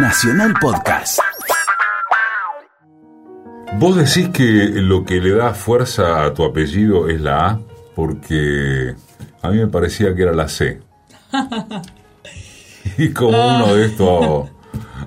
[0.00, 1.18] Nacional Podcast.
[3.78, 7.60] Vos decís que lo que le da fuerza a tu apellido es la A,
[7.96, 8.94] porque
[9.42, 10.80] a mí me parecía que era la C.
[12.98, 14.48] y como uno de estos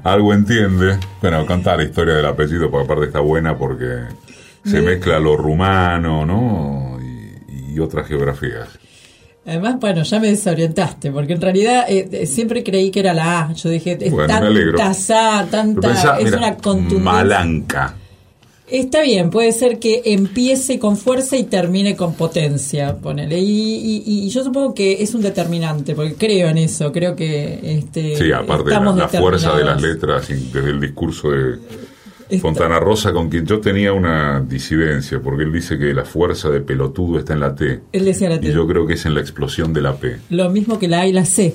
[0.04, 4.08] algo entiende, bueno, contar la historia del apellido, porque aparte está buena porque
[4.66, 7.00] se mezcla lo rumano, ¿no?
[7.02, 8.81] Y, y otras geografías.
[9.46, 13.42] Además, bueno, ya me desorientaste, porque en realidad eh, eh, siempre creí que era la
[13.50, 13.54] A.
[13.54, 17.00] Yo dije, es Bueno, tanta sa, tanta, pensá, es mira, una contundencia.
[17.12, 17.96] Malanca.
[18.70, 23.38] Está bien, puede ser que empiece con fuerza y termine con potencia, ponele.
[23.40, 27.60] Y, y- y yo supongo que es un determinante, porque creo en eso, creo que
[27.64, 31.58] este, Sí, aparte de la, fuerza de las letras, y desde el discurso de
[32.32, 36.50] Está- Fontana Rosa, con quien yo tenía una disidencia, porque él dice que la fuerza
[36.50, 37.82] de pelotudo está en la T.
[37.92, 38.48] Él decía la T.
[38.48, 40.18] Y yo creo que es en la explosión de la P.
[40.30, 41.54] Lo mismo que la A y la C.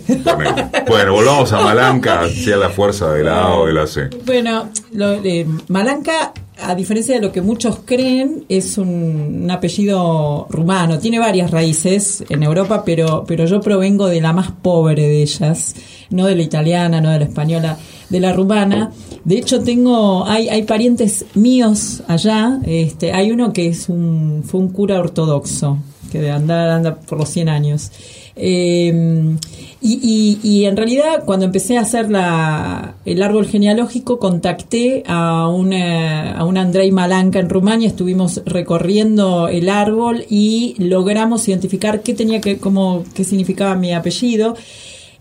[0.88, 4.08] Bueno, volvamos a Malanca, sea la fuerza de la A o de la C.
[4.24, 10.98] Bueno, lo- eh, Malanca, a diferencia de lo que muchos creen, es un, apellido rumano.
[10.98, 15.74] Tiene varias raíces en Europa, pero, pero yo provengo de la más pobre de ellas,
[16.10, 18.92] no de la italiana, no de la española, de la rumana.
[19.24, 22.58] De hecho, tengo, hay, hay parientes míos allá.
[22.64, 25.78] Este, hay uno que es un, fue un cura ortodoxo,
[26.10, 27.92] que de andar anda por los 100 años.
[28.36, 29.36] Eh,
[29.80, 36.32] y, y- en realidad, cuando empecé a hacer la, el árbol genealógico, contacté a una,
[36.32, 42.40] a una Andrei Malanca en Rumania, estuvimos recorriendo el árbol y logramos identificar qué tenía
[42.40, 44.56] que, cómo, qué significaba mi apellido.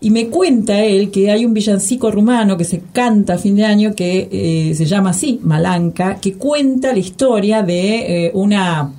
[0.00, 3.64] Y me cuenta él que hay un villancico rumano que se canta a fin de
[3.64, 8.92] año que eh, se llama así, Malanca, que cuenta la historia de eh, una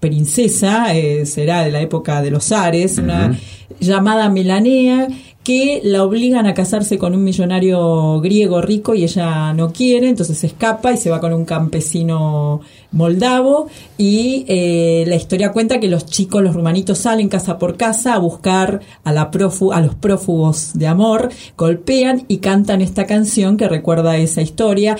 [0.00, 3.38] princesa, eh, será de la época de los Ares, una
[3.80, 5.08] llamada Melanea,
[5.44, 10.36] que la obligan a casarse con un millonario griego rico y ella no quiere, entonces
[10.36, 12.60] se escapa y se va con un campesino
[12.92, 13.68] moldavo.
[13.96, 18.18] Y eh, la historia cuenta que los chicos, los rumanitos salen casa por casa a
[18.18, 23.68] buscar a, la prófu- a los prófugos de amor, golpean y cantan esta canción que
[23.68, 24.98] recuerda esa historia.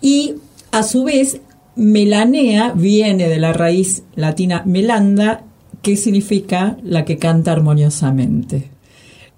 [0.00, 0.34] Y
[0.70, 1.40] a su vez
[1.74, 5.42] Melanea viene de la raíz latina melanda,
[5.82, 8.70] que significa la que canta armoniosamente.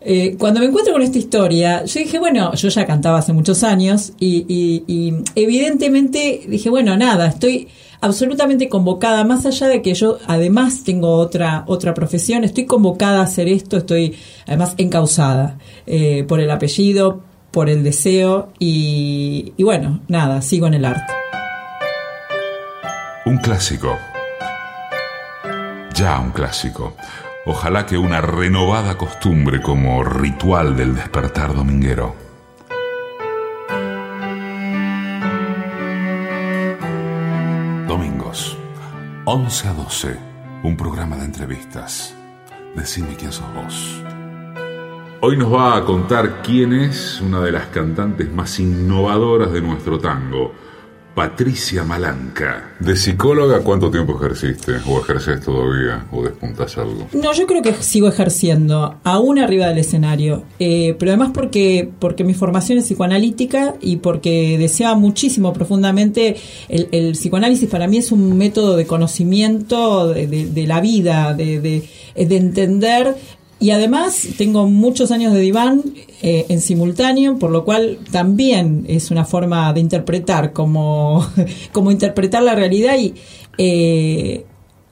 [0.02, 3.62] Eh, cuando me encuentro con esta historia, yo dije, bueno, yo ya cantaba hace muchos
[3.62, 7.68] años y, evidentemente dije, bueno, nada, estoy
[8.00, 13.24] absolutamente convocada, más allá de que yo además tengo otra, otra profesión, estoy convocada a
[13.24, 20.40] hacer esto, estoy además encausada eh, por el apellido, por el deseo y bueno, nada,
[20.40, 21.12] sigo en el arte.
[23.26, 24.09] Un clásico.
[26.00, 26.96] Ya un clásico.
[27.44, 32.14] Ojalá que una renovada costumbre como ritual del despertar dominguero.
[37.86, 38.56] Domingos,
[39.26, 40.16] 11 a 12,
[40.62, 42.14] un programa de entrevistas.
[42.74, 44.02] Decime quién sos vos.
[45.20, 49.98] Hoy nos va a contar quién es una de las cantantes más innovadoras de nuestro
[49.98, 50.54] tango,
[51.14, 52.72] Patricia Malanca.
[52.80, 54.72] ¿De psicóloga cuánto tiempo ejerciste?
[54.86, 56.06] ¿O ejerces todavía?
[56.12, 57.08] ¿O despuntas algo?
[57.12, 62.24] No, yo creo que sigo ejerciendo, aún arriba del escenario, Eh, pero además porque, porque
[62.24, 66.36] mi formación es psicoanalítica y porque deseaba muchísimo profundamente,
[66.68, 71.34] el, el psicoanálisis para mí es un método de conocimiento de, de- de la vida,
[71.34, 73.16] de, de, de entender
[73.60, 75.82] y además tengo muchos años de diván
[76.22, 81.26] eh, en simultáneo, por lo cual también es una forma de interpretar, como,
[81.72, 83.14] como interpretar la realidad y...
[83.58, 84.46] eh,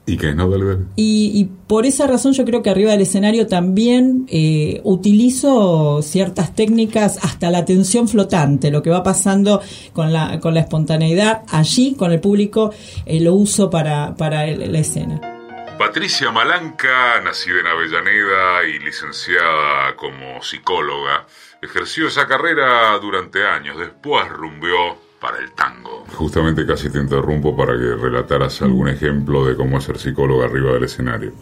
[0.05, 0.79] ¿Y qué es no Belver?
[0.95, 6.55] y, y por esa razón yo creo que arriba del escenario también eh, utilizo ciertas
[6.55, 9.61] técnicas, hasta la atención flotante, lo que va pasando
[9.93, 12.71] con la, con la espontaneidad allí, con el público,
[13.05, 15.38] eh, lo uso para, para la escena.
[15.79, 21.25] Patricia Malanca, nacida en Avellaneda y licenciada como psicóloga,
[21.61, 26.05] ejerció esa carrera durante años, después rumbeó para el tango.
[26.15, 30.73] Justamente casi te interrumpo para que relataras algún ejemplo de cómo es ser psicóloga arriba
[30.73, 31.33] del escenario.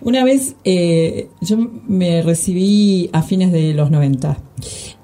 [0.00, 1.56] Una vez eh, yo
[1.86, 4.36] me recibí a fines de los 90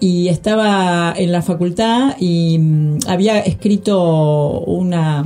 [0.00, 5.24] y estaba en la facultad y mm, había escrito una,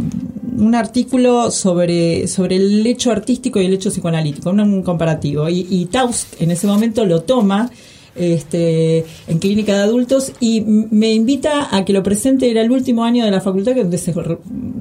[0.57, 5.49] un artículo sobre, sobre el hecho artístico y el hecho psicoanalítico, un, un comparativo.
[5.49, 7.71] Y, y Taust en ese momento lo toma
[8.15, 13.05] este, en clínica de adultos y me invita a que lo presente, era el último
[13.05, 14.15] año de la facultad donde se,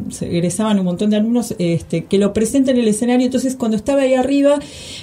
[0.10, 3.25] se egresaban un montón de alumnos este, que lo presentan en el escenario.
[3.25, 4.60] Entonces, cuando estaba ahí arriba,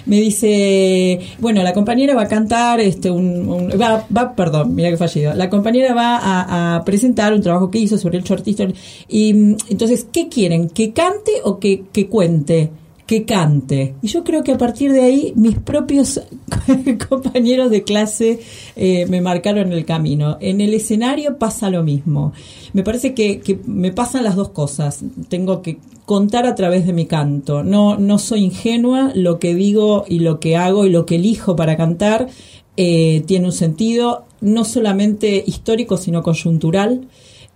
[0.06, 5.34] me dice, bueno, la compañera va a cantar, este, va, perdón, mira que fallido.
[5.34, 8.66] La compañera va a, presentar un trabajo que hizo sobre el shortista.
[9.08, 9.30] Y
[9.68, 10.68] entonces, ¿qué quieren?
[10.68, 12.70] ¿Que cante o que, que cuente?
[13.08, 13.94] Que cante.
[14.02, 16.20] Y yo creo que a partir de ahí mis propios
[17.08, 18.40] compañeros de clase
[18.76, 20.36] eh, me marcaron el camino.
[20.42, 22.34] En el escenario pasa lo mismo.
[22.74, 25.00] Me parece que, me pasan las dos cosas.
[25.30, 27.64] Tengo que contar a través de mi canto.
[27.64, 31.56] No, no soy ingenua, lo que digo y lo que hago y lo que elijo
[31.56, 32.28] para cantar
[32.76, 37.08] eh, tiene un sentido no solamente histórico, sino coyuntural.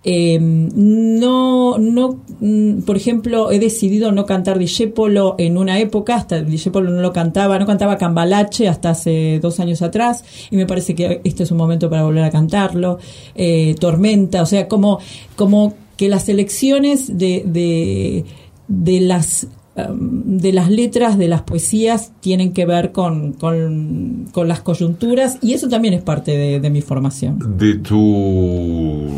[0.05, 6.41] Eh, no, no, mm, por ejemplo, he decidido no cantar Discepolo en una época, hasta
[6.41, 10.93] Discepolo no lo cantaba, no cantaba Cambalache hasta hace dos años atrás, y me parece
[10.93, 12.99] que este es un momento para volver a cantarlo.
[13.35, 14.99] Eh, Tormenta, o sea, como,
[15.37, 18.25] como que las elecciones de, de,
[18.67, 19.47] de las
[19.77, 25.37] um, de las letras, de las poesías, tienen que ver con, con, con las coyunturas
[25.41, 27.57] y eso también es parte de, de mi formación.
[27.57, 29.09] De tu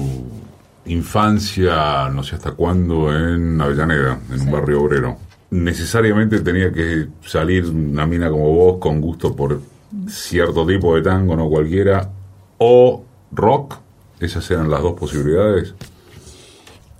[0.87, 5.17] infancia, no sé hasta cuándo, en Avellaneda, en un barrio obrero.
[5.51, 9.61] Necesariamente tenía que salir una mina como vos con gusto por
[10.07, 12.11] cierto tipo de tango, no cualquiera,
[12.57, 13.75] o rock.
[14.19, 15.73] Esas eran las dos posibilidades.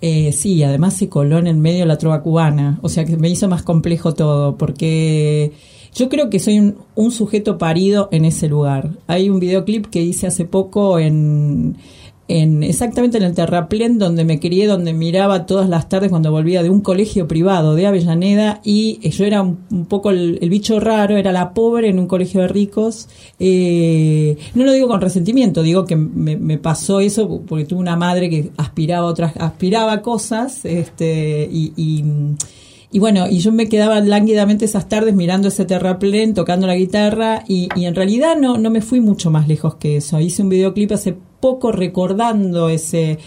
[0.00, 3.30] Eh, sí, además se coló en el medio la trova cubana, o sea que me
[3.30, 5.52] hizo más complejo todo, porque
[5.94, 8.90] yo creo que soy un, un sujeto parido en ese lugar.
[9.06, 11.76] Hay un videoclip que hice hace poco en,
[12.28, 16.62] en exactamente en el terraplén donde me crié, donde miraba todas las tardes cuando volvía
[16.62, 21.32] de un colegio privado de Avellaneda y yo era un, poco el, bicho raro, era
[21.32, 23.08] la pobre en un colegio de ricos.
[23.38, 28.28] Eh, no lo digo con resentimiento, digo que me, pasó eso porque tuve una madre
[28.28, 31.72] que aspiraba otras, aspiraba cosas, este, y,
[32.96, 37.44] y bueno, y yo me quedaba lánguidamente esas tardes mirando ese terraplén, tocando la guitarra,
[37.46, 40.18] y, y, en realidad no, no me fui mucho más lejos que eso.
[40.20, 43.18] Hice un videoclip hace poco recordando ese,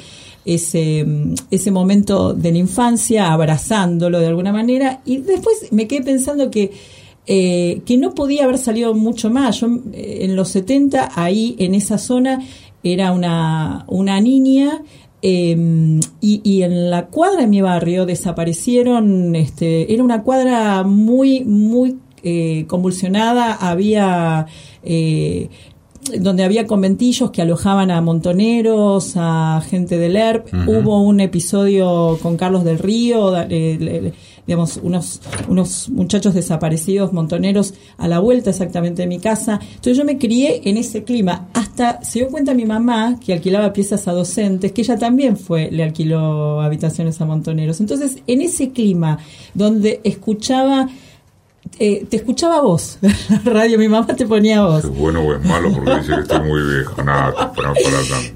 [0.43, 1.05] ese,
[1.49, 6.69] ese momento de la infancia, abrazándolo de alguna manera, y después me quedé pensando que,
[7.25, 9.61] eh, que no podía haber salido mucho más.
[9.61, 12.41] Yo eh, en los 70, ahí en esa zona,
[12.83, 14.81] era una, una niña
[15.21, 21.45] em, y, y, en la cuadra de mi barrio desaparecieron, este, era una cuadra muy,
[21.45, 24.45] muy eh, convulsionada, había
[26.17, 30.53] donde había conventillos que alojaban a montoneros, a gente del ERP.
[30.67, 33.33] Hubo un episodio con Carlos del Río,
[34.47, 39.59] digamos, unos, unos muchachos desaparecidos, montoneros, a la vuelta exactamente de mi casa.
[39.61, 41.47] Entonces yo me crié en ese clima.
[41.53, 45.69] Hasta se dio cuenta mi mamá, que alquilaba piezas a docentes, que ella también fue,
[45.69, 47.79] le alquiló habitaciones a montoneros.
[47.79, 49.19] Entonces, en ese clima,
[49.53, 50.89] donde escuchaba
[51.77, 54.83] eh, te escuchaba vos, la radio, mi mamá te ponía voz.
[54.83, 57.73] Es bueno o es malo porque dice que estoy muy viejo, nada, para,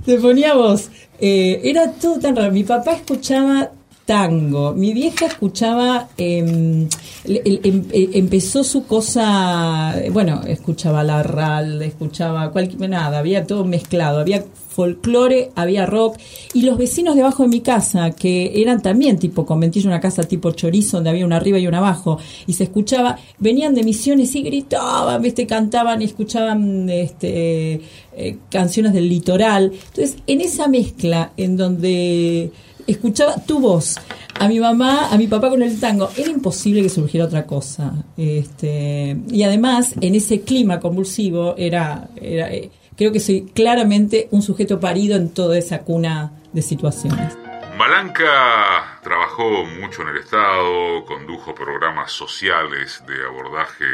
[0.05, 0.89] Te ponía voz.
[1.19, 2.51] Eh, era todo tan raro.
[2.51, 3.71] Mi papá escuchaba
[4.05, 6.87] tango, mi vieja escuchaba, em,
[7.25, 14.19] em, eh, empezó su cosa, bueno, escuchaba la RAL, escuchaba cualquier, nada, había todo mezclado,
[14.19, 16.17] había folclore, había rock,
[16.53, 20.51] y los vecinos debajo de mi casa, que eran también tipo conventillo, una casa tipo
[20.51, 22.17] chorizo, donde había una arriba y una abajo,
[22.47, 25.47] y se escuchaba, venían de misiones y gritaban, ¿viste?
[25.47, 27.81] cantaban y escuchaban este,
[28.15, 29.71] eh, canciones del litoral.
[29.73, 32.51] Entonces, en esa mezcla, en donde
[32.87, 33.97] escuchaba tu voz,
[34.39, 37.93] a mi mamá, a mi papá con el tango, era imposible que surgiera otra cosa.
[38.17, 44.41] Este, y además, en ese clima convulsivo, era, era eh, creo que soy claramente un
[44.41, 47.37] sujeto parido en toda esa cuna de situaciones.
[47.77, 53.85] Malanca trabajó mucho en el Estado, condujo programas sociales de abordaje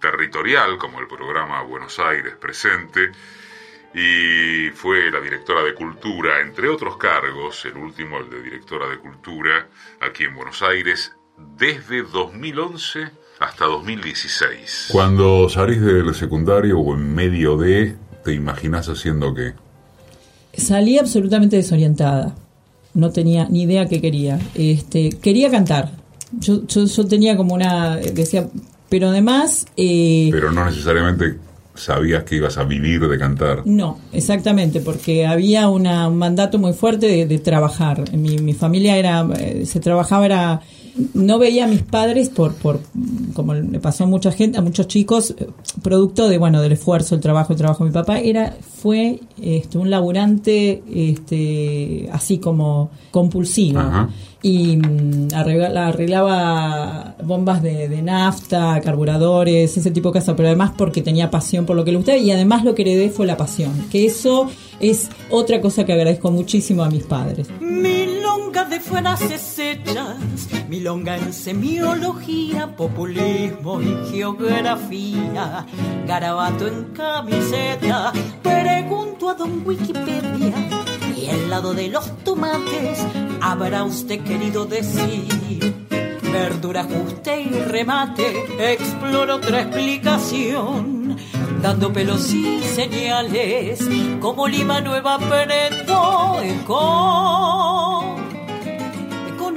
[0.00, 3.10] territorial, como el programa Buenos Aires Presente,
[3.94, 8.98] y fue la directora de Cultura, entre otros cargos, el último, el de directora de
[8.98, 9.68] Cultura,
[10.00, 11.12] aquí en Buenos Aires,
[11.56, 14.88] desde 2011 hasta 2016.
[14.92, 19.54] Cuando salís del secundario o en medio de, ¿Te imaginas haciendo qué?
[20.54, 22.34] Salí absolutamente desorientada.
[22.92, 24.38] No tenía ni idea qué quería.
[24.54, 25.92] Este, quería cantar.
[26.32, 27.96] Yo, yo, tenía como una.
[27.96, 28.48] Decía,
[28.88, 29.66] pero además.
[29.76, 31.36] Eh, pero no necesariamente
[31.82, 33.62] sabías que ibas a vivir de cantar.
[33.66, 35.84] No, exactamente, porque había un
[36.16, 38.04] mandato muy fuerte de, trabajar.
[38.12, 39.26] Mi, mi familia era.
[39.38, 40.60] Eh, se trabajaba, era
[41.14, 42.80] no veía a mis padres por, por
[43.34, 45.48] como le pasó a mucha gente, a muchos chicos, eh,
[45.82, 47.84] producto de bueno del esfuerzo, el trabajo, el trabajo.
[47.84, 53.80] Mi papá era fue este, un laburante este, así como compulsivo
[54.42, 61.30] y mm, arreglaba, bombas de, nafta, carburadores, ese tipo de cosas, pero además porque tenía
[61.30, 64.06] pasión por lo que le gustaba y además lo que heredé fue la pasión, que
[64.06, 64.48] eso
[64.80, 67.48] es otra cosa que agradezco muchísimo a mis padres.
[68.30, 70.16] Milonga de frases hechas,
[70.68, 75.66] milonga en semiología, populismo y geografía,
[76.06, 80.54] garabato en camiseta, pregunto a don Wikipedia
[81.16, 83.04] y al lado de los tomates
[83.40, 85.74] habrá usted querido decir
[86.32, 88.72] verdura, ajuste y remate.
[88.72, 91.16] Exploro otra explicación,
[91.60, 93.80] dando pelos y señales,
[94.20, 96.40] como Lima Nueva aprendo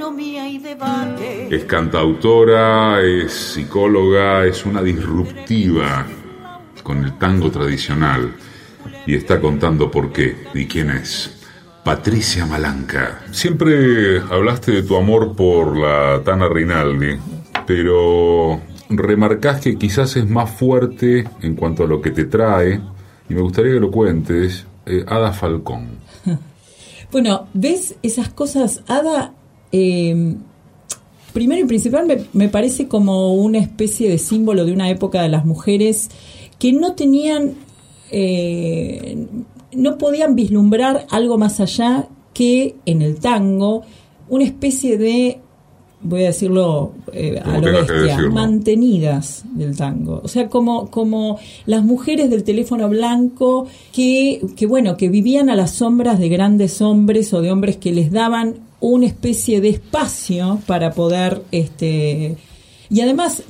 [0.04, 1.54] economía y debate.
[1.54, 6.06] Es cantautora, es psicóloga, es una disruptiva
[6.82, 8.34] con el tango tradicional
[9.06, 11.40] y está contando por qué y quién es.
[11.82, 13.22] Patricia Malanca.
[13.30, 17.16] Siempre hablaste de tu amor por la Tana Rinaldi,
[17.66, 22.78] pero remarcás que quizás es más fuerte en cuanto a lo que te trae,
[23.28, 25.98] y me gustaría que lo cuentes, eh, Ada Falcón.
[27.12, 28.82] Bueno, ¿ves esas cosas?
[28.88, 29.34] Ada,
[29.74, 30.36] em,
[31.32, 35.28] primero y principal, me, me parece como una especie de símbolo de una época de
[35.28, 36.10] las mujeres
[36.58, 37.54] que no tenían
[38.10, 39.26] eh,
[39.72, 43.82] no podían vislumbrar algo más allá que en el tango
[44.28, 45.40] una especie de
[46.00, 50.20] voy a decirlo eh, a lo bestia, mantenidas del tango.
[50.22, 55.56] O sea, como, como las mujeres del teléfono blanco que, que, bueno, que vivían a
[55.56, 60.60] las sombras de grandes hombres o de hombres que les daban una especie de espacio
[60.66, 62.36] para poder, este,
[62.90, 63.42] y además,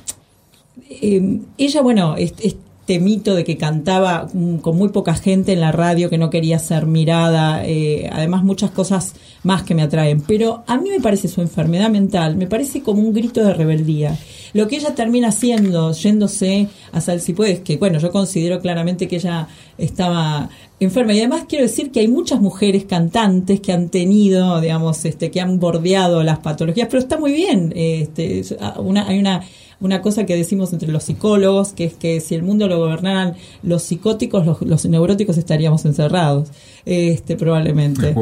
[0.89, 5.71] eh, ella, bueno, este mito de que cantaba mm, con muy poca gente en la
[5.71, 10.21] radio, que no quería ser mirada, eh, además muchas cosas más que me atraen.
[10.21, 14.17] Pero a mí me parece su enfermedad mental, me parece como un grito de rebeldía.
[14.53, 19.47] Lo que ella termina haciendo, yéndose a Salsipuedes, que bueno, yo considero claramente que ella
[19.77, 20.49] estaba
[20.79, 21.13] enferma.
[21.13, 25.41] Y además quiero decir que hay muchas mujeres cantantes que han tenido, digamos, este, que
[25.41, 27.73] han bordeado las patologías, pero está muy bien.
[27.75, 28.43] Este,
[28.77, 29.43] una, hay una
[29.79, 33.35] una cosa que decimos entre los psicólogos, que es que si el mundo lo gobernaran
[33.63, 36.49] los psicóticos, los, neuróticos estaríamos encerrados,
[36.85, 38.15] este probablemente.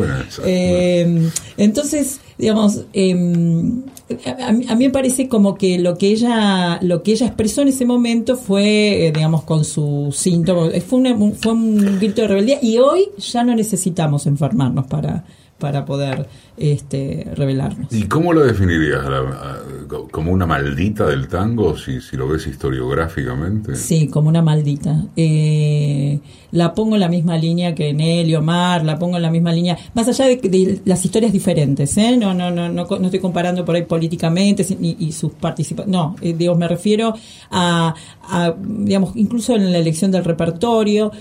[0.46, 3.84] Eh, entonces, digamos, em,
[4.40, 7.86] a, mí me parece como que lo que ella lo que ella expresó en ese
[7.86, 13.10] momento fue, eh, digamos, con su síntoma, fue, fue un grito de rebeldía y hoy
[13.18, 15.24] ya no necesitamos enfermarnos para
[15.64, 16.28] para poder
[16.58, 17.88] este, revelarnos.
[17.94, 19.00] ¿Y cómo lo definirías?
[20.12, 23.78] ¿Como una maldita del tango, si, si lo ves historiográficamente?
[23.78, 25.06] Sí, como una maldita.
[25.16, 26.20] Eh,
[26.52, 29.78] la pongo en la misma línea que Nelly, Omar, la pongo en la misma línea,
[29.94, 32.18] más allá de, las historias diferentes, ¿eh?
[32.18, 36.36] no, no, no, no, no estoy comparando por ahí políticamente y, sus participantes, no, eh,
[36.38, 37.14] digo, me refiero
[37.52, 41.14] a, a, digamos, incluso en la elección del repertorio,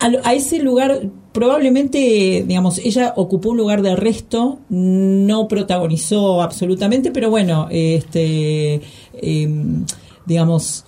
[0.00, 1.02] a, ese lugar
[1.32, 8.80] probablemente, digamos, ella ocupó un lugar de resto, no protagonizó absolutamente, pero bueno, este,
[9.14, 9.84] em,
[10.26, 10.84] digamos,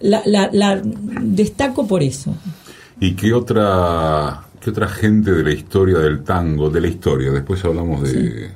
[0.00, 2.34] la, la, destaco por eso.
[3.00, 7.64] ¿Y qué otra, qué otra gente de la historia del tango, de la historia, después
[7.64, 8.50] hablamos de,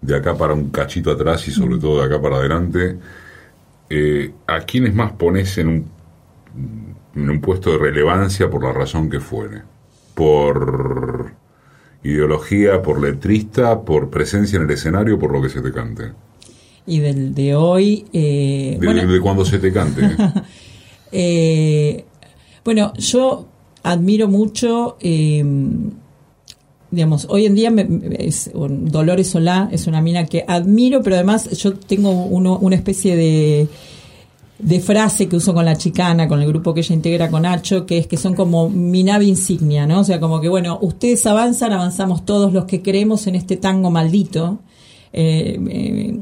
[0.00, 2.98] de acá para un cachito atrás y sobre todo de acá para adelante,
[3.88, 6.00] eh, ¿a quiénes más pones en un
[7.14, 9.62] en un puesto de relevancia por la razón que fuere.
[10.20, 11.32] Por
[12.02, 16.12] ideología, por letrista, por presencia en el escenario, por lo que se te cante.
[16.86, 18.04] Y del de hoy...
[18.12, 20.02] Eh, de, cuando se te cante.
[21.12, 22.04] Eh,
[22.64, 23.48] bueno, yo
[23.82, 24.96] admiro mucho...
[25.00, 25.42] Eh,
[26.90, 27.72] digamos, hoy en día
[28.18, 33.16] es, Dolores Solá es una mina que admiro, pero además yo tengo uno, una especie
[33.16, 33.68] de
[34.62, 37.86] de frase que uso con la chicana, con el grupo que ella integra con Nacho,
[37.86, 40.00] que es que son como mi nave insignia, ¿no?
[40.00, 43.90] O sea, como que, bueno, ustedes avanzan, avanzamos todos los que creemos en este tango
[43.90, 44.60] maldito.
[45.12, 46.20] Eh, eh,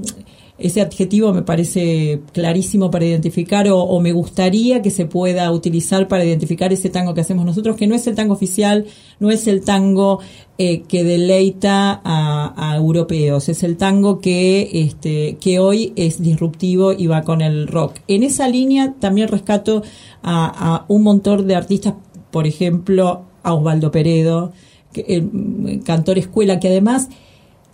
[0.59, 6.25] ese adjetivo me parece clarísimo para identificar o, me gustaría que se pueda utilizar para
[6.25, 8.87] identificar ese tango que hacemos nosotros, que no es el tango oficial,
[9.21, 10.19] no es el tango
[10.59, 17.07] eh, que deleita a, europeos, es el tango que, este, que hoy es disruptivo y
[17.07, 17.97] va con el rock.
[18.09, 19.83] En esa línea también rescato
[20.25, 21.95] a, un montón de artistas,
[22.33, 24.53] por ejemplo, a Osvaldo Peredo,
[24.93, 27.09] que, el, cantor escuela, que además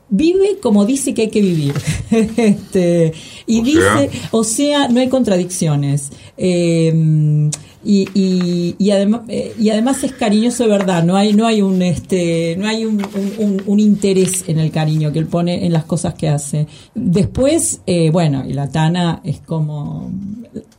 [0.08, 1.74] vive como dice que hay que vivir.
[2.36, 3.12] este,
[3.46, 6.10] y dice, o sea, no hay contradicciones.
[6.36, 7.50] Eh,
[7.84, 11.60] y, y, y, además eh, y además es cariñoso de verdad no hay no hay
[11.60, 13.02] un este no hay un,
[13.66, 18.10] un, interés en el cariño que él pone en las cosas que hace después eh,
[18.10, 20.10] bueno y la Tana es como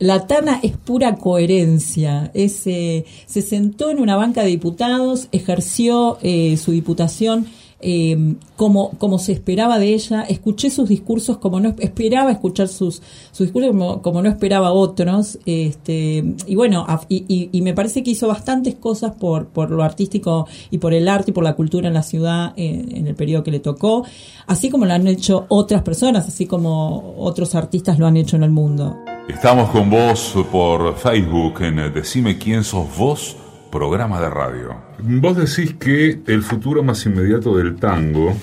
[0.00, 6.18] la Tana es pura coherencia es, eh, se sentó en una banca de diputados ejerció
[6.20, 7.46] su diputación
[7.88, 13.00] eh, como, como se esperaba de ella, escuché sus discursos como no esperaba escuchar sus,
[13.30, 18.74] sus discursos como, no esperaba otros, este, y bueno, y, me parece que hizo bastantes
[18.74, 22.02] cosas por, por lo artístico y por el arte y por la cultura en la
[22.02, 24.04] ciudad eh, en el periodo que le tocó,
[24.48, 28.42] así como lo han hecho otras personas, así como otros artistas lo han hecho en
[28.42, 28.96] el mundo.
[29.28, 33.36] Estamos con vos por Facebook en Decime quién sos vos
[33.70, 34.76] programa de radio.
[34.98, 38.34] Vos decís que el futuro más inmediato del tango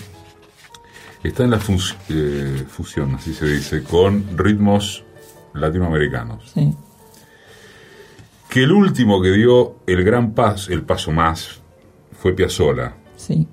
[1.23, 1.59] está en la
[2.09, 5.03] eh, fusión, así se dice, con ritmos
[5.53, 6.51] latinoamericanos.
[6.53, 6.73] Sí.
[8.49, 11.61] Que el último que dio el gran paso, el paso más,
[12.11, 12.95] fue Piazzolla.
[13.15, 13.47] Sí.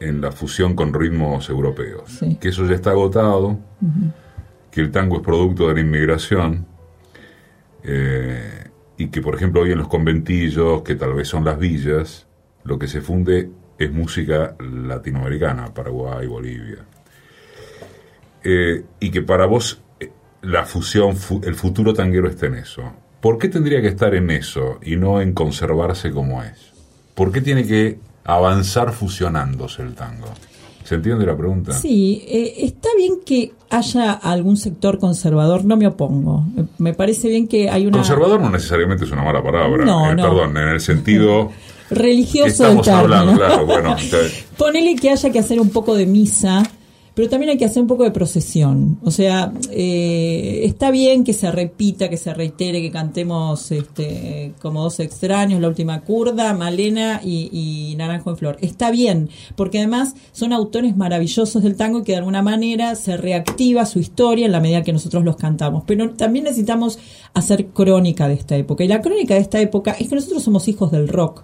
[0.00, 2.20] En la fusión con ritmos europeos.
[2.40, 3.58] Que eso ya está agotado,
[4.70, 6.66] que el tango es producto de la inmigración.
[7.82, 8.67] Eh,
[8.98, 12.26] y que por ejemplo hoy en los conventillos, que tal vez son las villas,
[12.64, 16.84] lo que se funde es música latinoamericana, Paraguay, Bolivia.
[18.42, 20.10] Eh, y que para vos eh,
[20.42, 22.92] la fusión, el futuro tanguero está en eso.
[23.20, 26.72] ¿Por qué tendría que estar en eso y no en conservarse como es?
[27.14, 30.34] ¿Por qué tiene que avanzar fusionándose el tango?
[30.88, 31.74] ¿Se entiende la pregunta?
[31.74, 36.46] Sí, eh, está bien que haya algún sector conservador, no me opongo.
[36.78, 37.98] Me, parece bien que hay una...
[37.98, 41.52] Conservador no necesariamente es una mala palabra, no, eh, perdón, en el sentido...
[41.90, 43.96] Religioso que estamos hablando, claro, bueno.
[44.56, 46.62] Ponele que haya que hacer un poco de misa
[47.18, 49.00] pero también hay que hacer un poco de procesión.
[49.02, 54.84] O sea, eh, está bien que se repita, que se reitere, que cantemos este, como
[54.84, 58.56] dos extraños, la última curda, Malena y, Naranjo en Flor.
[58.60, 63.84] Está bien, porque además son autores maravillosos del tango que de alguna manera se reactiva
[63.84, 65.82] su historia en la medida que nosotros los cantamos.
[65.88, 67.00] Pero también necesitamos
[67.34, 68.84] hacer crónica de esta época.
[68.84, 71.42] Y la crónica de esta época es que nosotros somos hijos del rock.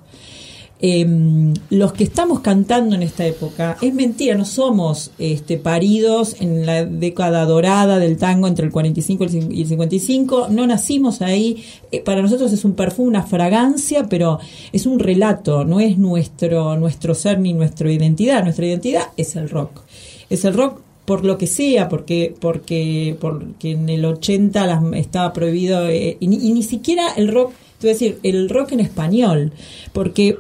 [0.86, 6.66] Em, los que estamos cantando en esta época, es mentira, no somos este, paridos en
[6.66, 12.02] la década dorada del tango entre el 45 y el 55, no nacimos ahí, eh,
[12.02, 14.40] para nosotros es un perfume, una fragancia, pero
[14.74, 19.48] es un relato, no es nuestro, nuestro ser ni nuestra identidad, nuestra identidad es el
[19.48, 19.80] rock,
[20.28, 25.88] es el rock por lo que sea, porque porque porque en el 80 estaba prohibido
[25.88, 29.52] eh, y, ni, siquiera el rock, te decir, el rock en español,
[29.94, 30.37] porque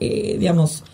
[0.00, 0.84] eh, digamos,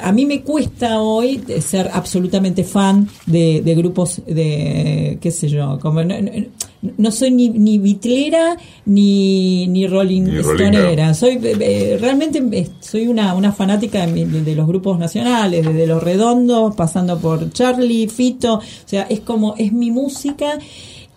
[0.00, 6.02] a mí me cuesta hoy ser absolutamente fan de, grupos de, qué sé yo, como
[6.02, 8.56] no, soy ni, ni bitlera
[8.86, 11.14] ni, ni rolling stonera.
[11.14, 17.18] Soy eh, realmente soy una, una fanática de, los grupos nacionales, desde Los Redondos, pasando
[17.18, 20.58] por Charlie, Fito, o sea, es como, es mi música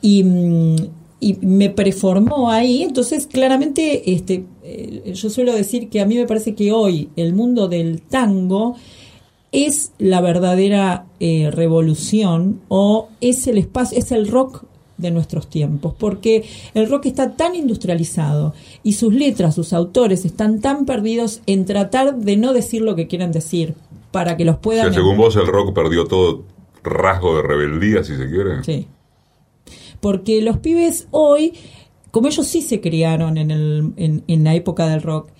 [0.01, 0.75] y mm,
[1.19, 2.83] y me preformó ahí.
[2.83, 7.33] Entonces, claramente, este, eh, yo suelo decir que a mí me parece que hoy el
[7.33, 8.75] mundo del tango
[9.51, 14.63] es la verdadera eh, revolución o es el espacio, es el rock
[14.97, 20.61] de nuestros tiempos, porque el rock está tan industrializado y sus letras, sus autores están
[20.61, 23.75] tan perdidos en tratar de no decir lo que quieren decir
[24.11, 24.91] para que los puedan...
[24.93, 26.43] según vos el rock perdió todo
[26.81, 28.63] rasgo de rebeldía, si se quiere.
[28.63, 28.87] Sí
[30.05, 31.53] porque los pibes hoy,
[32.15, 35.31] como ellos sí se criaron en, el, en, la época del rock,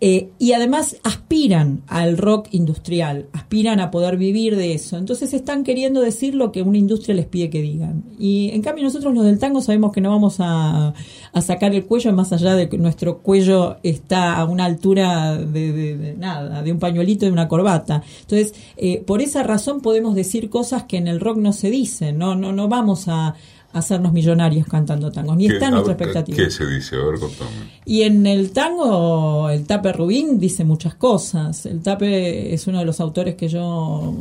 [0.00, 4.96] eh, y además aspiran al rock industrial, aspiran a poder vivir de eso.
[4.96, 8.04] Entonces están queriendo decir lo que una industria les pide que digan.
[8.16, 10.94] Y en cambio nosotros los del tango sabemos que no vamos a,
[11.42, 16.62] sacar el cuello más allá de que nuestro cuello está a una altura de, nada,
[16.62, 18.04] de un pañuelito de una corbata.
[18.20, 22.18] Entonces, eh, por esa razón podemos decir cosas que en el rock no se dicen.
[22.18, 23.34] No, no, no vamos a
[23.72, 25.36] hacernos millonarios cantando tango.
[25.36, 26.36] Ni está nuestra expectativa.
[26.36, 26.96] ¿Qué se dice?
[26.96, 27.50] A ver, contame.
[27.84, 31.66] Y en el tango, el Tape Rubín dice muchas cosas.
[31.66, 34.14] El Tape es uno de los autores que yo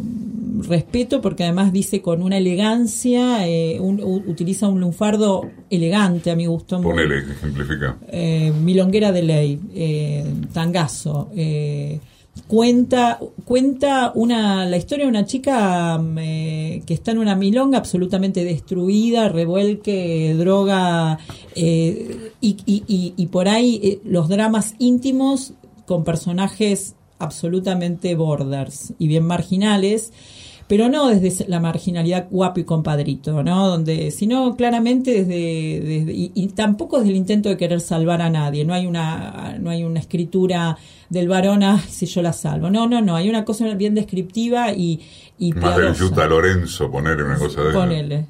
[0.68, 6.82] respeto porque además dice con una elegancia, eh, utiliza un lunfardo elegante a mi gusto.
[6.82, 7.98] Ponele, ejemplifica.
[8.08, 11.30] Eh, milonguera de ley, eh, tangazo.
[11.36, 12.00] Eh,
[12.48, 17.78] cuenta cuenta una la historia de una chica mm, eh, que está en una milonga
[17.78, 21.20] absolutamente destruida revuelque droga
[21.56, 25.54] eh, y, y, y, por ahí eh, los dramas íntimos
[25.86, 30.14] con personajes absolutamente borders y bien marginales
[30.68, 33.68] pero no desde la marginalidad guapo y compadrito, ¿no?
[33.68, 38.30] Donde, sino claramente desde, desde y, y, tampoco desde el intento de querer salvar a
[38.30, 40.78] nadie, no hay una, no hay una escritura
[41.10, 44.74] del varón, ah, si yo la salvo, no, no, no, hay una cosa bien descriptiva
[44.74, 45.02] y,
[45.40, 48.26] y Más de Yuta Lorenzo, ponerle una cosa de Ponele.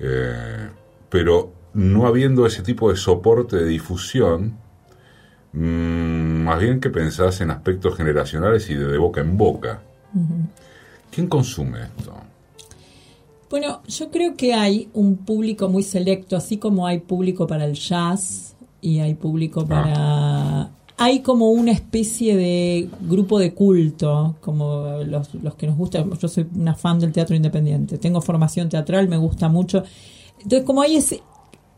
[0.00, 0.68] eh,
[1.08, 4.58] pero no habiendo ese tipo de soporte de difusión,
[5.54, 9.80] más bien que pensás en aspectos generacionales y de, de boca en boca.
[10.14, 10.46] Uh -huh.
[11.10, 12.12] ¿Quién consume esto?
[13.50, 17.74] Bueno, yo creo que hay un público muy selecto, así como hay público para el
[17.74, 19.92] jazz y hay público para...
[19.94, 20.70] Ah.
[20.96, 26.04] Hay como una especie de grupo de culto, como los, los que nos gusta.
[26.20, 27.98] Yo soy una fan del teatro independiente.
[27.98, 29.82] Tengo formación teatral, me gusta mucho.
[30.38, 31.20] Entonces, como hay ese,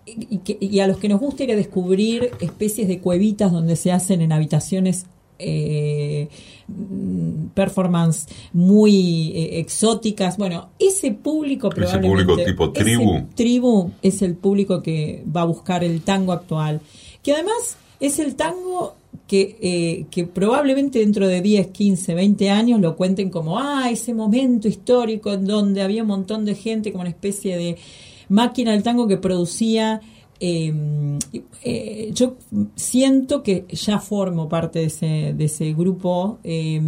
[0.06, 3.74] y, que, y, a los que nos gusta ir a descubrir especies de cuevitas donde
[3.74, 5.06] se hacen en habitaciones
[5.38, 6.28] eh,
[7.54, 10.38] performance muy eh, exóticas.
[10.38, 12.32] Bueno, ese público probablemente...
[12.32, 13.26] Ese público tipo tribu.
[13.34, 16.80] tribu es el público que va a buscar el tango actual.
[17.22, 18.94] Que además es el tango
[19.26, 24.14] que, eh, que probablemente dentro de 10, 15, 20 años lo cuenten como, ah, ese
[24.14, 27.76] momento histórico en donde había un montón de gente como una especie de
[28.28, 30.00] máquina del tango que producía
[30.38, 31.18] eh,
[31.62, 32.36] eh, yo
[32.74, 36.80] siento que ya formo parte de ese, de ese grupo, eh,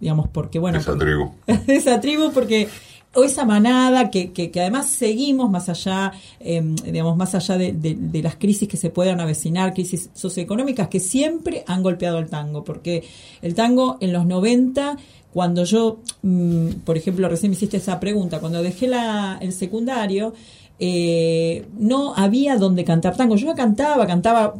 [0.00, 0.78] digamos, porque bueno...
[0.78, 1.32] Esa tribu.
[1.66, 2.68] de esa tribu, porque
[3.14, 7.72] o esa manada que, que, que, además seguimos más allá, eh, digamos, más allá de,
[7.72, 12.28] de, de, las crisis que se puedan avecinar, crisis socioeconómicas que siempre han golpeado al
[12.28, 13.04] tango, porque
[13.40, 14.98] el tango en los 90,
[15.32, 20.32] cuando yo, mmm, por ejemplo, recién me hiciste esa pregunta, cuando dejé la, el secundario,
[20.78, 23.36] eh, no había donde cantar tango.
[23.36, 24.54] Yo cantaba, cantaba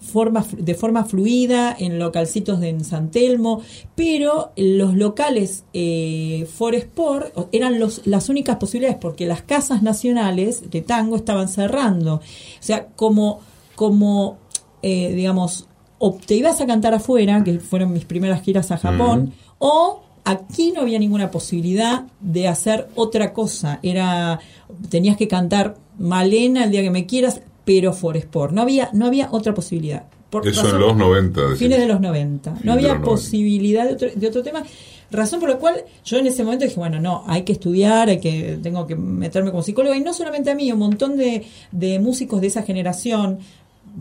[0.00, 3.62] forma, de forma fluida en localcitos de en San Telmo,
[3.94, 10.70] pero los locales eh, for Sport eran los, las únicas posibilidades porque las casas nacionales
[10.70, 12.16] de tango estaban cerrando.
[12.16, 12.20] O
[12.60, 13.40] sea, como,
[13.74, 14.38] como
[14.82, 19.26] eh, digamos, o te ibas a cantar afuera, que fueron mis primeras giras a Japón,
[19.26, 19.32] mm.
[19.58, 23.80] o aquí no había ninguna posibilidad de hacer otra cosa.
[23.82, 24.40] Era
[24.88, 28.52] tenías que cantar Malena el día que me quieras, pero for Sport.
[28.52, 30.04] No había no había otra posibilidad.
[30.30, 31.40] Por Eso razón, en los 90.
[31.42, 31.58] Decís.
[31.58, 32.54] Fines de los 90.
[32.62, 34.64] No había posibilidad de otro, de otro tema.
[35.10, 38.18] Razón por la cual yo en ese momento dije, bueno, no, hay que estudiar, hay
[38.18, 39.94] que, tengo que meterme como psicóloga.
[39.94, 43.40] Y no solamente a mí, un montón de, de músicos de esa generación,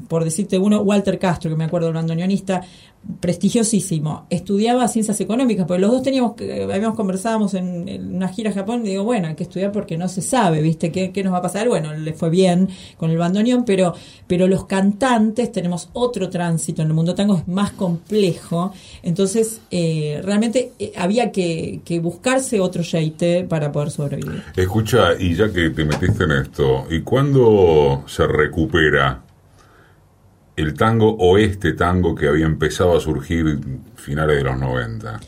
[0.07, 2.61] por decirte uno, Walter Castro, que me acuerdo, un bandoneonista
[3.19, 8.85] prestigiosísimo, estudiaba ciencias económicas, porque los dos teníamos, habíamos conversábamos en, una gira a Japón,
[8.85, 10.91] y digo, bueno, hay que estudiar porque no se sabe, ¿viste?
[10.91, 11.67] ¿Qué, ¿Qué, nos va a pasar?
[11.67, 13.95] Bueno, le fue bien con el bandoneón, pero,
[14.27, 20.21] pero los cantantes tenemos otro tránsito en el mundo tango, es más complejo, entonces eh,
[20.23, 24.43] realmente eh, había que, que, buscarse otro jeite para poder sobrevivir.
[24.55, 29.23] Escucha, y ya que te metiste en esto, ¿y cuándo se recupera
[30.61, 33.59] el tango o este tango que había empezado a surgir
[33.95, 35.19] finales de los 90?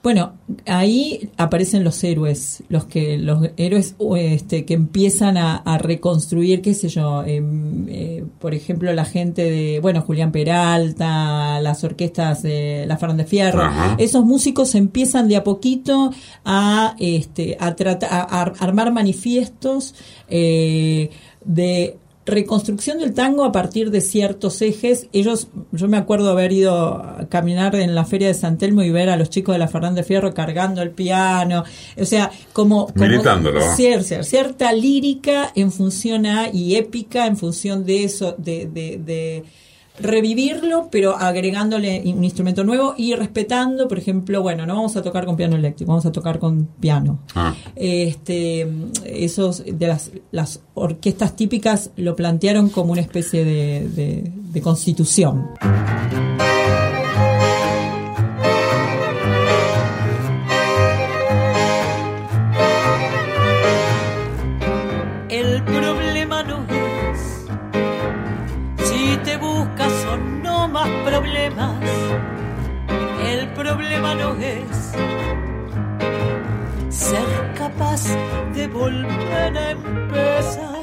[0.00, 0.34] Bueno,
[0.66, 6.72] ahí aparecen los héroes, los que los héroes este, que empiezan a, a reconstruir, qué
[6.72, 7.42] sé yo, eh,
[7.88, 13.60] eh, por ejemplo, la gente de, bueno, Julián Peralta, las orquestas de La Fernández Fierro,
[13.62, 13.96] Ajá.
[13.98, 16.12] esos músicos empiezan de a poquito
[16.44, 19.96] a, este, a, tratar, a, a armar manifiestos
[20.28, 21.10] eh,
[21.44, 25.08] de reconstrucción del tango a partir de ciertos ejes.
[25.12, 28.90] Ellos, yo me acuerdo haber ido a caminar en la feria de San Telmo y
[28.90, 31.64] ver a los chicos de la Fernández Fierro cargando el piano,
[31.96, 33.22] o sea, como, como
[33.74, 39.44] cierta, cierta lírica en función a y épica en función de eso, de, de, de
[40.00, 45.26] revivirlo, pero agregándole un instrumento nuevo y respetando, por ejemplo, bueno, no vamos a tocar
[45.26, 47.20] con piano eléctrico, vamos a tocar con piano.
[47.34, 47.54] Ah.
[47.76, 48.66] Este,
[49.04, 55.48] esos de las, las orquestas típicas lo plantearon como una especie de, de, de constitución.
[74.08, 74.94] Problema no es
[76.94, 78.02] ser capaz
[78.54, 80.78] de volver a empezar.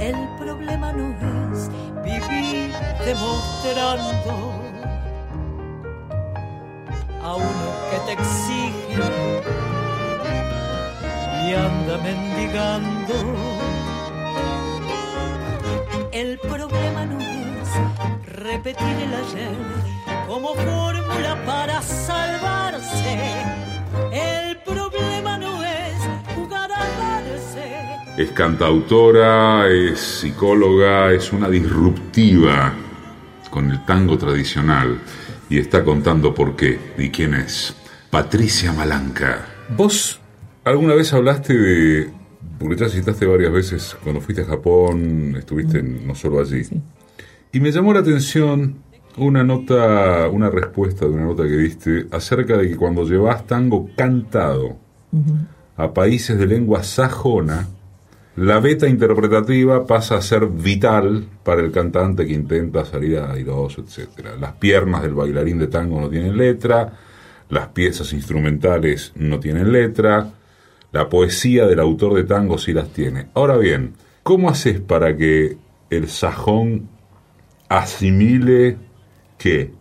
[0.00, 1.14] El problema no
[1.52, 1.70] es
[2.04, 2.72] vivir
[3.04, 4.52] demostrando
[7.22, 9.02] a uno que te exige
[11.44, 13.14] y anda mendigando.
[16.12, 17.68] El problema no es
[18.24, 23.18] repetir el ayer como fórmula para salvarse.
[24.12, 28.22] El problema no es jugar a darse.
[28.22, 32.74] Es cantautora, es psicóloga, es una disruptiva
[33.50, 35.00] con el tango tradicional
[35.48, 37.74] y está contando por qué y quién es.
[38.10, 39.46] Patricia Malanca.
[39.76, 40.20] Vos
[40.64, 42.10] alguna vez hablaste de,
[42.58, 46.62] porque ya citaste varias veces cuando fuiste a Japón, estuviste no solo allí.
[47.52, 48.85] Y me llamó la atención
[49.16, 53.88] una nota, una respuesta de una nota que diste acerca de que cuando llevas tango
[53.96, 54.76] cantado
[55.76, 57.66] a países de lengua sajona,
[58.36, 64.36] la beta interpretativa pasa a ser vital para el cantante que intenta salir airoso, etc.
[64.38, 66.92] Las piernas del bailarín de tango no tienen letra,
[67.48, 70.32] las piezas instrumentales no tienen letra,
[70.92, 73.28] la poesía del autor de tango sí las tiene.
[73.32, 75.56] Ahora bien, ¿cómo haces para que
[75.88, 76.90] el sajón
[77.68, 78.76] asimile
[79.38, 79.72] qué?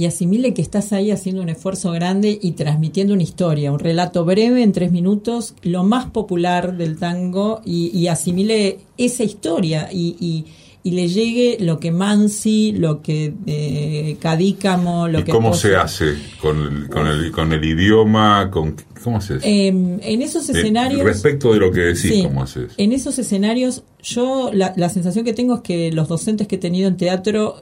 [0.00, 4.24] y asimile que estás ahí haciendo un esfuerzo grande y transmitiendo una historia, un relato
[4.24, 10.16] breve en tres minutos, lo más popular del tango, y, y asimile esa historia y,
[10.20, 10.46] y,
[10.82, 15.32] y, le llegue lo que Mansi, lo que eh, Cadícamo, lo ¿Y que...
[15.32, 18.48] ¿Cómo se hace con el, con el, con el idioma?
[18.50, 19.42] Con, ¿Cómo haces?
[19.44, 21.00] Eh, en esos escenarios...
[21.00, 22.72] Eh, respecto de lo que decís, sí, ¿cómo haces?
[22.76, 26.58] En esos escenarios, yo la, la, sensación que tengo es que los docentes que he
[26.58, 27.56] tenido en teatro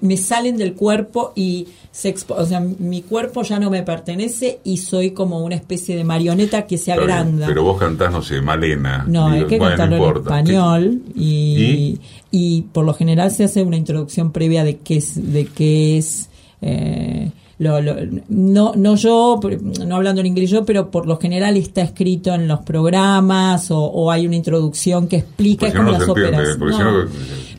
[0.00, 4.78] me salen del cuerpo y se o sea, mi cuerpo ya no me pertenece y
[4.78, 7.46] soy como una especie de marioneta que se agranda.
[7.46, 9.04] Pero vos cantás, no sé, Malena.
[9.06, 12.00] No, hay que bueno, cantarlo no en español y, ¿Y?
[12.30, 16.30] y, por lo general se hace una introducción previa de qué es, de qué es
[16.62, 17.30] eh,
[17.62, 17.94] lo, lo,
[18.28, 19.38] no, no yo,
[19.86, 23.78] no hablando en inglés yo, pero por lo general está escrito en los programas o,
[23.78, 27.02] o hay una introducción que explica porque como no las No.
[27.04, 27.10] no,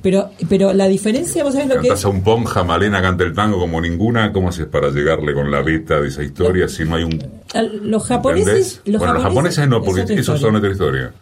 [0.01, 2.03] Pero, pero la diferencia, vos sabés lo que es.
[2.03, 5.61] a un ponja, Malena canta el tango como ninguna, ¿cómo haces para llegarle con la
[5.61, 7.23] beta de esa historia si no hay un...
[7.83, 8.81] Los japoneses.
[8.85, 10.41] Los bueno, los japoneses japoneses no, es porque esos historia.
[10.41, 11.13] son otra historia.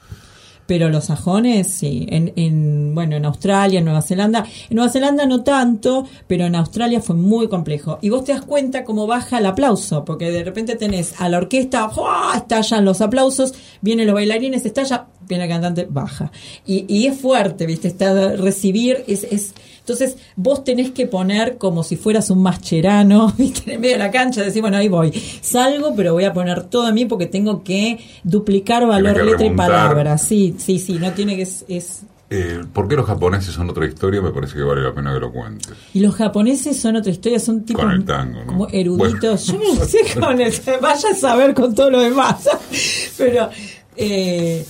[0.72, 2.06] Pero los sajones, sí.
[2.08, 4.46] En, en, bueno, en Australia, en Nueva Zelanda.
[4.70, 8.00] En Nueva Zelanda no tanto, pero en Australia fue muy complejo.
[8.02, 11.40] Y vos te das cuenta cómo baja el aplauso, porque de repente tenés a la
[11.40, 12.32] orquesta, ¡fua!
[12.38, 16.32] estallan los aplausos, vienen los bailarines, estalla, viene el cantante, baja.
[16.66, 17.90] Y, y es fuerte, ¿viste?
[17.90, 19.54] Está recibir, es, es.
[19.92, 23.74] Entonces, vos tenés que poner como si fueras un mascherano, ¿viste?
[23.74, 25.12] En medio de la cancha, decir, bueno, ahí voy.
[25.42, 29.46] Salgo, pero voy a poner todo a mí porque tengo que duplicar valor, que letra
[29.46, 30.18] y palabra.
[30.18, 31.42] Sí, sí, sí, no tiene que.
[31.44, 32.02] Es, es-
[32.34, 34.22] Eh, ¿Por qué los japoneses son otra historia?
[34.22, 35.74] Me parece que vale la pena que lo cuentes.
[35.94, 37.82] Y los japoneses son otra historia, son tipo.
[37.82, 38.48] Con el tango, ¿no?
[38.48, 39.48] Como eruditos.
[39.48, 40.54] Yo no sé con el.
[40.82, 42.48] Vaya a saber con todo lo demás.
[43.18, 43.50] Pero.
[43.98, 44.66] Eh,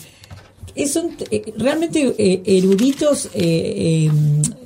[0.88, 3.26] son eh, realmente eh, eruditos.
[3.34, 4.12] eh, eh,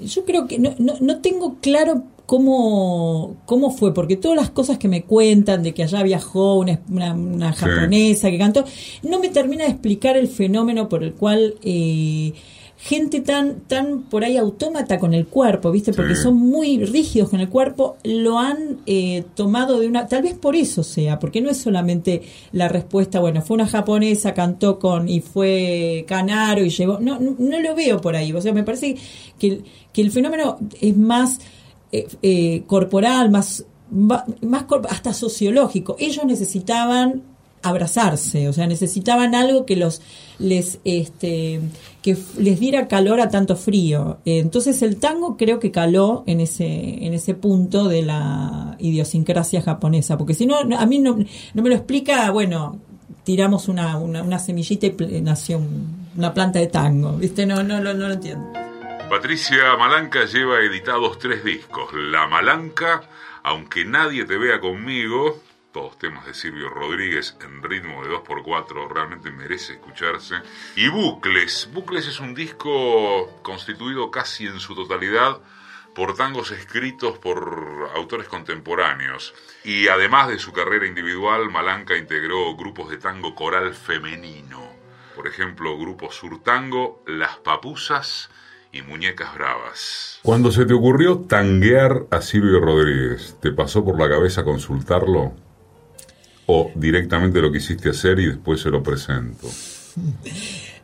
[0.05, 4.77] yo creo que no, no, no tengo claro cómo, cómo fue, porque todas las cosas
[4.77, 7.59] que me cuentan de que allá viajó una, una, una Sí.
[7.65, 8.65] japonesa que cantó,
[9.03, 12.33] no me termina de explicar el fenómeno por el cual eh,
[12.87, 15.91] gente tan, tan por ahí autómata con el cuerpo, ¿viste?
[15.91, 16.21] Porque Sí.
[16.21, 20.55] son muy rígidos con el cuerpo, lo han eh, tomado de una, tal vez por
[20.55, 22.21] eso sea, porque no es solamente
[22.51, 27.35] la respuesta, bueno, fue una japonesa, cantó con y fue Canaro y llevó, no, no,
[27.39, 28.95] no lo veo por ahí, o sea, me parece
[29.39, 31.39] que, el- que el fenómeno es más
[31.91, 35.95] eh, eh, corporal, más, más hasta sociológico.
[35.97, 37.23] Ellos necesitaban
[37.69, 40.01] abrazarse, o sea, necesitaban algo que los
[40.39, 41.59] les este
[42.01, 44.17] que les diera calor a tanto frío.
[44.25, 50.17] Entonces el tango creo que caló en ese en ese punto de la idiosincrasia japonesa,
[50.17, 51.17] porque si no a mí no,
[51.53, 52.79] no me lo explica, bueno,
[53.23, 57.45] tiramos una, una, semillita y nació un- una planta de tango, ¿viste?
[57.45, 58.45] No, no lo entiendo.
[59.09, 61.89] Patricia Malanca lleva editados tres discos.
[61.93, 63.03] La Malanca,
[63.43, 65.39] Aunque nadie te vea conmigo,
[65.75, 70.35] todos temas de Silvio Rodríguez en ritmo de 2x4, realmente merece escucharse.
[70.77, 75.41] Y Bucles, Bucles es un disco constituido casi en su totalidad
[75.93, 79.33] por tangos escritos por autores contemporáneos.
[79.65, 84.61] Y además de su carrera individual, Malanca integró grupos de tango coral femenino.
[85.13, 88.29] Por ejemplo, Grupo Surtango, Las Papusas
[88.71, 90.19] y Muñecas Bravas.
[90.23, 95.43] Cuando se te ocurrió tanguear a Silvio Rodríguez, ¿te pasó por la cabeza consultarlo?
[96.47, 99.47] ¿O directamente lo quisiste hacer y después se lo presento?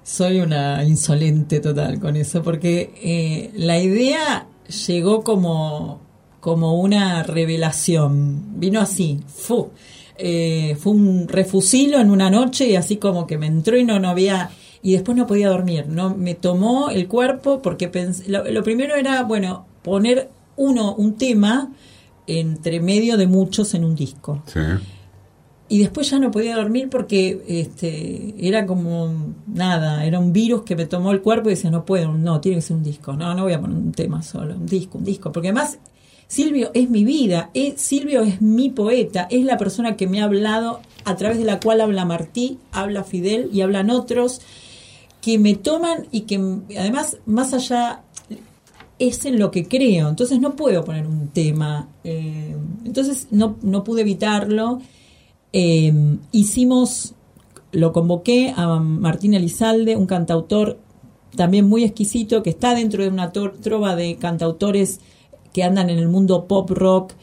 [0.04, 4.47] Soy una insolente total con eso, porque eh, la idea
[4.88, 6.02] llegó como,
[6.39, 8.60] como una revelación.
[8.60, 9.69] Vino así, fu.
[10.17, 14.00] Eh, fue un refusilo en una noche y así como que me entró y no,
[14.00, 14.52] no había
[14.84, 15.88] y después no podía dormir.
[15.88, 21.71] No me tomó el cuerpo porque pensé, lo, primero era, bueno, poner uno, un tema
[22.28, 24.43] entre medio de muchos en un disco.
[25.71, 30.75] Y después ya no podía dormir porque este, era como nada, era un virus que
[30.75, 33.34] me tomó el cuerpo y decía, no puedo, no, tiene que ser un disco, no,
[33.34, 35.79] no voy a poner un tema solo, un disco, un disco, porque además
[36.27, 40.25] Silvio es mi vida, es, Silvio es mi poeta, es la persona que me ha
[40.25, 44.41] hablado, a través de la cual habla Martí, habla Fidel y hablan otros
[45.21, 46.36] que me toman y que
[46.77, 48.01] además, más allá,
[48.99, 50.10] es en lo que creo.
[50.10, 51.88] Entonces no puedo poner un tema.
[52.03, 54.81] Eh, entonces no, no pude evitarlo.
[55.54, 55.94] Eh,
[56.32, 57.14] hicimos,
[57.72, 60.80] lo convoqué a Martín Elizalde, un cantautor
[61.36, 65.00] también muy exquisito, que está dentro de una trova de cantautores
[65.54, 67.14] que andan en el mundo pop rock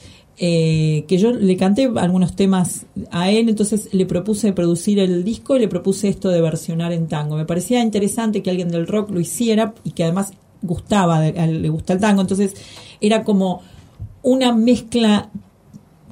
[0.40, 5.56] eh, que yo le canté algunos temas a él, entonces le propuse producir el disco
[5.56, 7.36] y le propuse esto de versionar en tango.
[7.36, 10.30] Me parecía interesante que alguien del rock lo hiciera y que además
[10.62, 12.54] gustaba, le gusta el tango, entonces
[13.00, 13.62] era como
[14.22, 15.28] una mezcla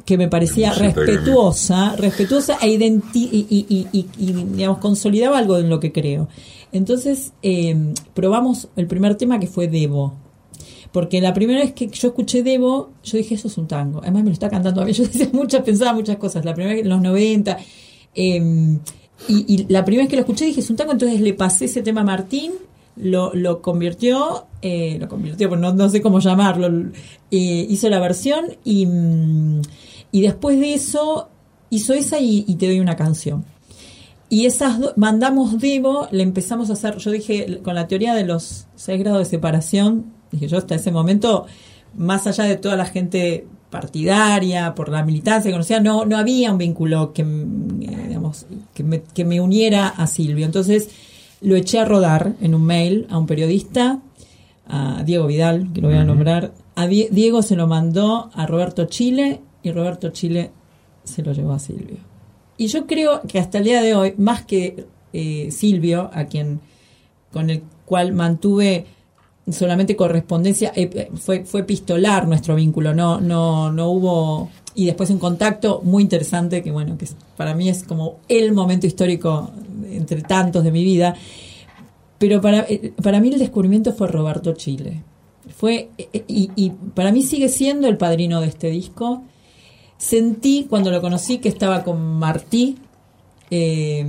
[0.07, 2.71] que me parecía respetuosa, respetuosa e
[3.13, 6.29] y, y, digamos, consolidaba algo en lo que creo.
[6.73, 7.77] Entonces eh,
[8.15, 10.15] probamos el primer tema que fue Debo
[10.97, 14.01] porque la primera vez que yo escuché Debo, yo dije, eso es un tango.
[14.01, 14.93] Además me lo está cantando a mí.
[14.95, 16.43] Yo decía muchas, pensaba muchas cosas.
[16.47, 17.59] La primera vez en los 90.
[18.15, 18.79] Em,
[19.29, 20.93] y, la primera vez que lo escuché dije, es un tango.
[20.93, 22.53] Entonces le pasé ese tema a Martín.
[22.97, 26.67] Lo, lo convirtió, eh, lo convirtió, no, no sé cómo llamarlo,
[27.31, 29.61] eh, hizo la versión y, mm,
[30.13, 31.29] y después de eso
[31.71, 33.45] hizo esa y, te doy una canción.
[34.29, 38.67] Y esas mandamos Debo, le empezamos a hacer, yo dije, con la teoría de los
[38.75, 41.47] seis grados de separación, Dije yo hasta ese momento,
[41.97, 46.53] más allá de toda la gente partidaria, por la militancia que conocía, no, no había
[46.53, 50.47] un vínculo que, eh, digamos, que, me, que me uniera a Silvio.
[50.47, 50.89] Entonces
[51.41, 54.01] lo eché a rodar en un mail a un periodista,
[54.69, 56.53] a Diego Vidal, que lo voy a nombrar.
[56.75, 60.53] A Diego se lo mandó a Roberto Chile y Roberto Chile
[61.03, 61.97] se lo llevó a Silvio.
[62.57, 66.61] Y yo creo que hasta el día de hoy, más que eh, Silvio, a quien
[67.33, 68.87] con el cual mantuve
[69.51, 75.11] solamente correspondencia, eh, eh, fue, fue epistolar nuestro vínculo, no, no, no hubo, y después
[75.11, 79.51] un contacto muy interesante, que bueno, que para mí es como el momento histórico
[79.91, 81.15] entre tantos de mi vida,
[82.19, 82.67] pero para,
[83.03, 85.03] para mí el descubrimiento fue Roberto Chile.
[85.57, 85.91] Fue,
[86.27, 89.23] y para mí sigue siendo el padrino de este disco.
[89.99, 92.77] Sentí cuando lo conocí que estaba con Martí,
[93.51, 94.05] eh,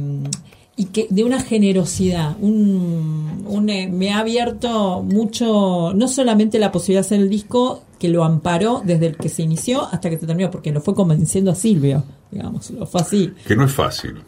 [0.79, 7.01] y que de una generosidad, un, eh, me ha abierto mucho, no solamente la posibilidad
[7.01, 10.27] de hacer el disco, que lo amparó desde el que se inició hasta que se
[10.27, 13.33] terminó, porque lo fue convenciendo a Silvio, digamos, lo fue así.
[13.47, 14.21] Que no es fácil.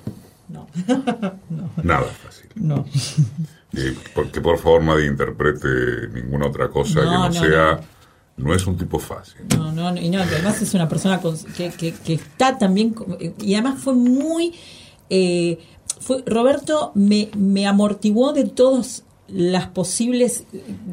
[0.47, 0.65] No.
[1.83, 2.49] Nada es fácil.
[2.55, 2.83] No.
[4.15, 7.79] porque por favor nadie interprete ninguna otra cosa que no, sea...
[8.39, 9.35] No es un tipo fácil.
[9.57, 11.21] No, no, y no, además es una persona
[11.55, 12.95] que, que, que está también,
[13.41, 14.53] y además fue muy
[15.09, 15.57] eh,
[15.99, 20.45] fue, Roberto me, me amortiguó de todas las posibles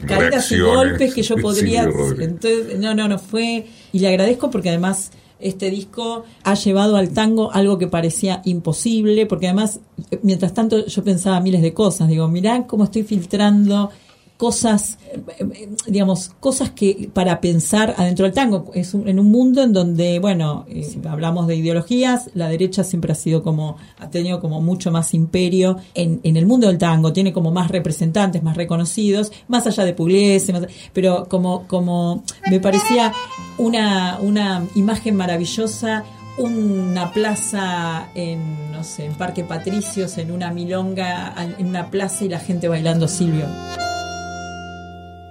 [0.06, 1.84] caídas y golpes que yo podría.
[1.84, 3.66] entonces, no, no, no fue.
[3.92, 9.26] Y le agradezco porque además este disco ha llevado al tango algo que parecía imposible,
[9.26, 9.80] porque además,
[10.22, 12.08] mientras tanto, yo pensaba miles de cosas.
[12.08, 13.90] Digo, mirá cómo estoy filtrando
[14.36, 14.98] cosas,
[15.38, 18.70] eh, digamos, cosas que para pensar adentro del tango.
[18.74, 23.14] Es en un mundo en donde, bueno, eh, hablamos de ideologías, la derecha siempre ha
[23.14, 27.32] sido como, ha tenido como mucho más imperio en, en el mundo del tango, tiene
[27.32, 30.52] como más representantes, más reconocidos, más allá de Pugliese,
[30.92, 33.12] pero como, como me parecía
[33.58, 36.04] una, una imagen maravillosa
[36.38, 42.28] una plaza en, no sé, en Parque Patricios, en una milonga, en una plaza y
[42.28, 43.46] la gente bailando Silvio.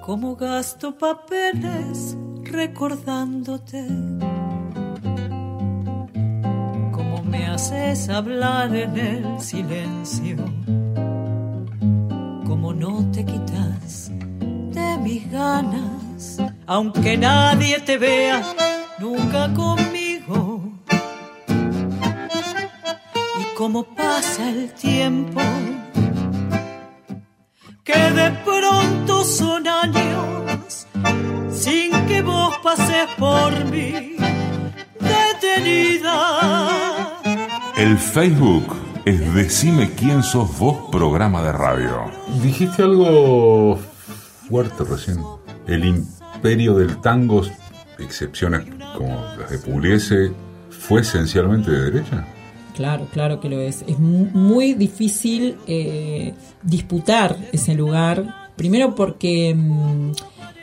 [0.06, 3.86] Como gasto papeles recordándote.
[6.92, 10.38] Como me haces hablar en el silencio.
[12.46, 14.12] Como no te quitas
[14.74, 15.96] de mis ganas
[16.68, 18.42] aunque nadie te vea
[19.00, 20.62] nunca conmigo.
[23.40, 25.42] Y como pasa el tiempo,
[27.86, 30.88] que de pronto son años
[31.52, 34.16] sin que vos pases por mí
[35.00, 36.20] detenida.
[37.78, 38.76] El Facebook
[39.06, 42.12] es Decime quién sos vos programa de radio.
[42.42, 43.80] Dijiste algo
[44.50, 45.24] fuerte recién.
[45.68, 47.44] El imperio del tango,
[48.00, 48.66] excepciones
[48.98, 50.32] como las de Pugliese,
[50.72, 52.26] fue esencialmente de derecha.
[52.76, 53.84] Claro, claro que lo es.
[53.88, 58.52] Es muy difícil eh, disputar ese lugar.
[58.58, 60.12] Primero porque mm,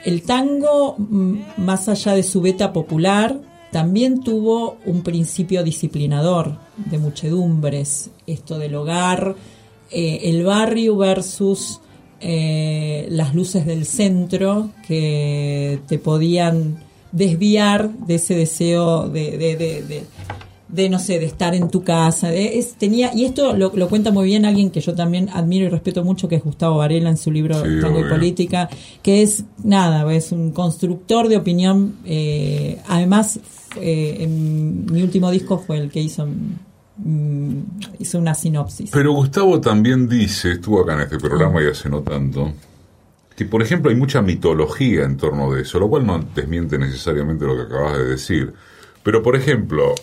[0.04, 3.40] el tango, mm, más allá de su beta popular,
[3.70, 9.34] también tuvo un principio disciplinador de muchedumbres, esto del hogar,
[9.90, 11.80] eh, el barrio versus
[12.20, 20.04] eh, las luces del centro que te podían desviar de ese deseo de, de,
[20.72, 22.30] no sé, de estar en tu casa.
[22.78, 26.28] tenía, y esto lo, cuenta muy bien alguien que yo también admiro y respeto mucho,
[26.28, 28.68] que es Gustavo Varela en su libro Tango y Política,
[29.02, 31.96] que es, nada, es un constructor de opinión.
[32.04, 33.38] Eh, además,
[33.80, 37.58] eh, en mi último disco fue el que hizo mm,
[37.98, 38.90] hizo una sinopsis.
[38.90, 42.52] Pero Gustavo también dice, estuvo acá en este programa y hace no tanto,
[43.36, 47.44] que por ejemplo hay mucha mitología en torno de eso, lo cual no desmiente necesariamente
[47.44, 48.52] lo que acabas de decir.
[49.02, 49.94] Pero por ejemplo,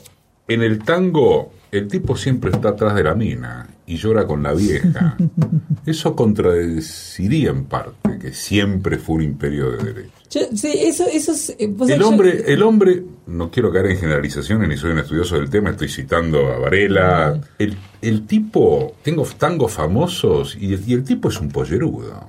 [0.49, 4.53] en el tango, el tipo siempre está atrás de la mina y llora con la
[4.53, 5.15] vieja.
[5.85, 10.39] Eso contradeciría en parte que siempre fue un imperio de derecho.
[10.53, 14.77] sí, eso, eso es, eh, el, hombre, el hombre, no quiero caer en generalizaciones ni
[14.77, 17.39] soy un estudioso del tema, estoy citando a Varela.
[17.57, 22.27] El, el tipo, tengo tangos famosos y, y el tipo es un pollerudo.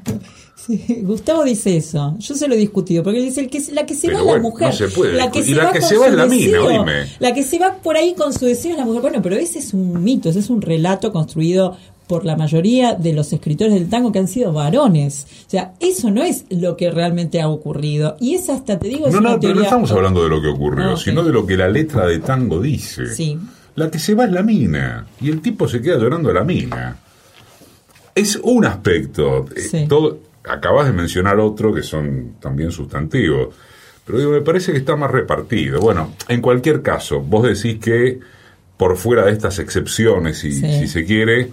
[1.02, 2.16] Gustavo dice eso.
[2.18, 4.38] Yo se lo he discutido, porque dice el que, la que se va es la
[4.38, 4.74] mujer.
[5.14, 7.06] La que y se la va que se va es la mina, oíme.
[7.18, 9.02] La que se va por ahí con su deseo es la mujer.
[9.02, 11.76] Bueno, pero ese es un mito, ese es un relato construido
[12.10, 15.28] por la mayoría de los escritores del tango que han sido varones.
[15.46, 18.16] O sea, eso no es lo que realmente ha ocurrido.
[18.18, 20.90] Y es hasta, te digo, no, no, pero no estamos hablando de lo que ocurrió,
[20.90, 23.14] ah, sino de lo que la letra de tango dice.
[23.14, 23.38] Sí.
[23.76, 25.06] La que se va es la mina.
[25.20, 26.96] Y el tipo se queda llorando a la mina.
[28.12, 29.46] Es un aspecto.
[29.54, 29.86] Eh, sí.
[29.88, 33.54] Todo, acabas de mencionar otro que son también sustantivos.
[34.04, 35.80] Pero digo, me parece que está más repartido.
[35.80, 38.18] Bueno, en cualquier caso, vos decís que
[38.76, 41.50] por fuera de estas excepciones, si, si se quiere,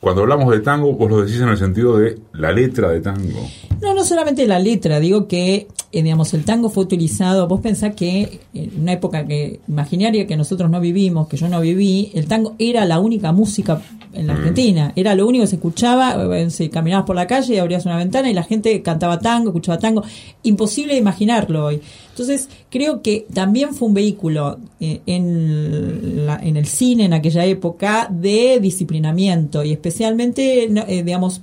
[0.00, 3.48] cuando hablamos de tango, vos lo decís en el sentido de la letra de tango.
[3.82, 7.94] No, no solamente la letra, digo que, eh, digamos, el tango fue utilizado, vos pensás
[7.94, 12.26] que en una época que imaginaria que nosotros no vivimos, que yo no viví, el
[12.26, 13.82] tango era la única música
[14.12, 14.36] en la mm.
[14.36, 14.92] Argentina.
[14.96, 17.96] Era lo único que se escuchaba, eh, si caminabas por la calle y abrías una
[17.96, 20.02] ventana y la gente cantaba tango, escuchaba tango.
[20.42, 21.80] Imposible imaginarlo hoy.
[22.10, 28.08] Entonces, creo que también fue un vehículo eh, en, en el cine en aquella época
[28.10, 31.42] de disciplinamiento y especialmente, eh, digamos,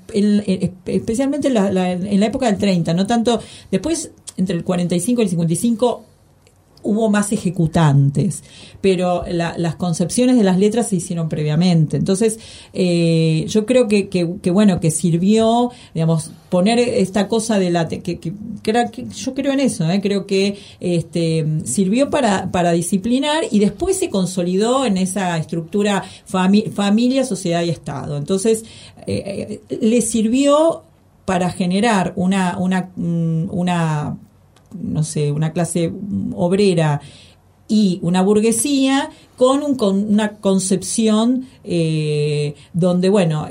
[0.86, 3.40] especialmente en la, en la época del 30, no tanto
[3.72, 6.04] después entre el 45 y el 55
[6.88, 8.44] hubo más ejecutantes,
[8.82, 11.98] pero las concepciones de las letras se hicieron previamente.
[11.98, 12.40] Entonces,
[12.74, 17.88] eh, yo creo que, que, bueno, que sirvió, digamos, poner esta cosa de la...
[17.90, 18.34] que, que,
[18.64, 20.00] yo creo en eso, ¿eh?
[20.02, 27.26] creo que este, sirvió para, para disciplinar y después se consolidó en esa estructura familia,
[27.26, 28.18] sociedad y Estado.
[28.18, 28.64] Entonces,
[29.06, 30.84] eh, le sirvió
[31.26, 34.18] para generar una, una, mm, una
[34.74, 35.92] no sé, una clase
[36.36, 37.02] obrera
[37.68, 43.48] y una burguesía con, un, con una concepción eh, donde, bueno,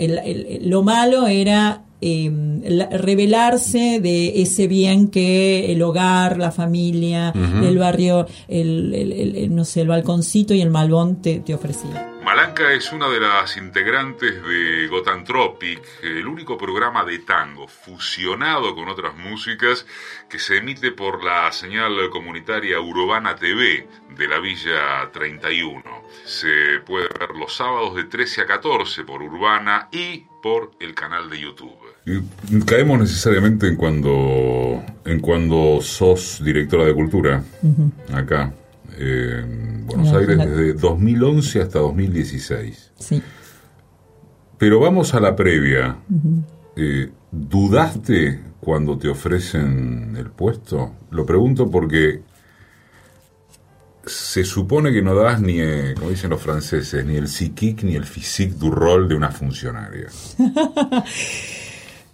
[0.62, 8.26] lo malo era eh, revelarse de ese bien que el hogar, la familia, el barrio,
[8.46, 12.16] el, no sé, el balconcito y el malbón te, te ofrecían.
[12.26, 18.88] Malanca es una de las integrantes de Gotantropic, el único programa de tango fusionado con
[18.88, 19.86] otras músicas
[20.28, 25.84] que se emite por la señal comunitaria Urbana TV de la Villa 31.
[26.24, 31.28] Se puede ver los sábados de 13 a 14 por Urbana y por el canal
[31.28, 32.64] de YouTube.
[32.66, 37.42] caemos necesariamente en cuando, en cuando sos directora de cultura,
[38.12, 38.55] acá
[38.97, 42.92] en Buenos Aires desde 2011 hasta 2016.
[42.94, 43.20] Sí.
[44.57, 45.97] Pero vamos a la previa.
[46.76, 50.92] Eh, ¿Dudaste cuando te ofrecen el puesto?
[51.11, 52.22] Lo pregunto porque
[54.07, 57.96] se supone que no das ni, eh, como dicen los franceses, ni el psiquic ni
[57.96, 60.07] el physique du rol de una funcionaria.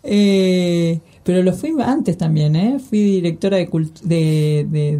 [0.03, 2.79] eh, pero lo fui antes también, ¿eh?
[2.79, 4.99] Fui directora de, de,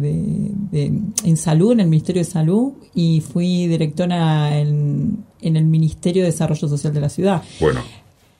[0.71, 0.91] de,
[1.23, 6.31] en salud, en el Ministerio de Salud, y fui directora en, en el Ministerio de
[6.31, 7.43] Desarrollo Social de la ciudad.
[7.59, 7.81] Bueno.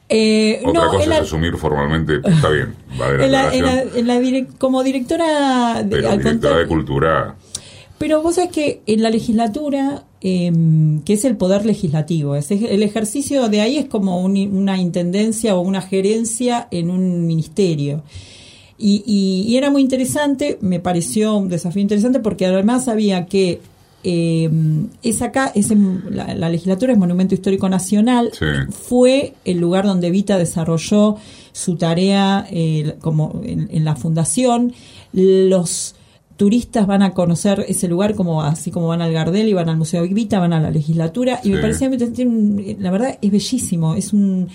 [0.10, 2.76] Eh, Otra cosa es asumir formalmente, está bien,
[4.60, 7.36] como directora de, directora de cultura.
[8.04, 12.84] Pero vos sabés que en la legislatura, em, que es el poder legislativo, es el
[12.84, 18.04] ejercicio de ahí es como una intendencia o una gerencia en un ministerio.
[18.78, 23.62] Y, era muy interesante, me pareció un desafío interesante porque además sabía que
[24.04, 24.50] eh,
[25.02, 25.70] es acá, es
[26.10, 28.32] la, legislatura es Monumento Histórico Nacional,
[28.70, 31.16] fue el lugar donde Vita desarrolló
[31.54, 34.74] su tarea eh, como en, la fundación.
[35.14, 35.96] Los
[36.38, 39.78] turistas van a conocer ese lugar como así como van al Gardel y van al
[39.78, 41.90] Museo Vita, van a la legislatura y me parecía,
[42.80, 44.50] la verdad es bellísimo, es un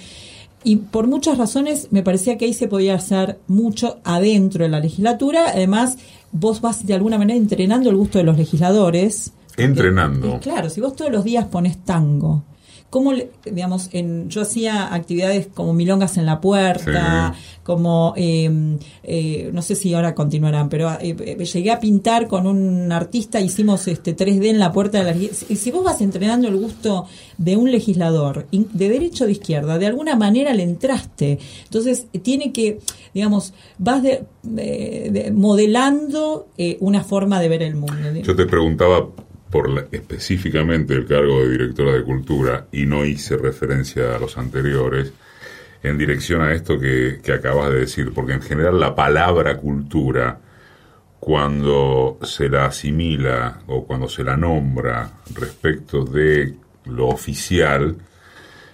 [0.64, 4.80] y por muchas razones me parecía que ahí se podía hacer mucho adentro de la
[4.80, 5.50] legislatura.
[5.54, 5.98] Además,
[6.32, 10.38] vos vas de alguna manera entrenando el gusto de los legisladores Entrenando.
[10.40, 12.44] claro, si vos todos los días pones tango,
[12.90, 13.12] ¿cómo,
[13.44, 19.74] digamos, en, yo hacía actividades como milongas en la puerta, como, em, eh, no sé
[19.74, 24.46] si ahora continuarán, pero eh, eh, llegué a pintar con un artista, hicimos este 3D
[24.46, 25.16] en la puerta de la...
[25.16, 29.78] Y si vos vas entrenando el gusto de un legislador, de derecho o de izquierda,
[29.78, 31.38] de alguna manera le entraste.
[31.64, 32.78] Entonces, tiene que,
[33.12, 34.24] digamos, vas de,
[35.34, 36.48] modelando
[36.80, 38.14] una forma de ver el mundo.
[38.22, 39.08] Yo te preguntaba
[39.50, 45.12] por específicamente el cargo de directora de cultura y no hice referencia a los anteriores
[45.82, 50.40] en dirección a esto que, que acabas de decir, porque en general la palabra cultura,
[51.20, 57.96] cuando se la asimila o cuando se la nombra respecto de lo oficial,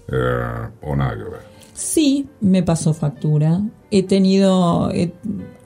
[0.09, 1.55] eh, o nada que ver?
[1.74, 3.61] Sí, me pasó factura.
[3.97, 4.91] He tenido,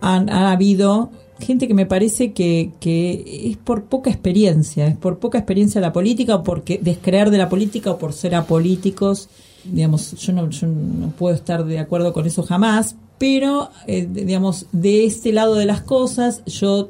[0.03, 1.11] ha, habido
[1.41, 5.85] gente que me parece que, que, es por poca experiencia, es por poca experiencia en
[5.85, 9.31] la política, o porque descreer de la política o por ser apolíticos.
[9.65, 14.67] Digamos, yo no, yo no puedo estar de acuerdo con eso jamás, pero, eh, digamos,
[14.73, 16.89] de este lado de las cosas, yo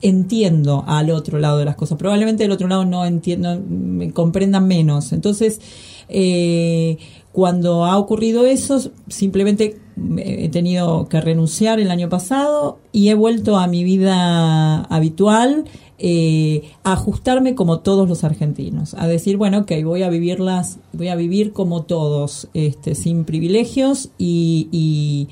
[0.00, 1.98] entiendo al otro lado de las cosas.
[1.98, 5.12] Probablemente del otro lado no entiendo, me comprendan menos.
[5.12, 5.60] Entonces,
[6.08, 6.98] eh,
[7.32, 9.78] cuando ha ocurrido eso, simplemente
[10.18, 15.64] he tenido que renunciar el año pasado y he vuelto a mi vida habitual,
[15.98, 21.08] eh, a ajustarme como todos los argentinos, a decir, bueno, ok, voy a vivirlas, voy
[21.08, 25.28] a vivir como todos, este, sin privilegios y,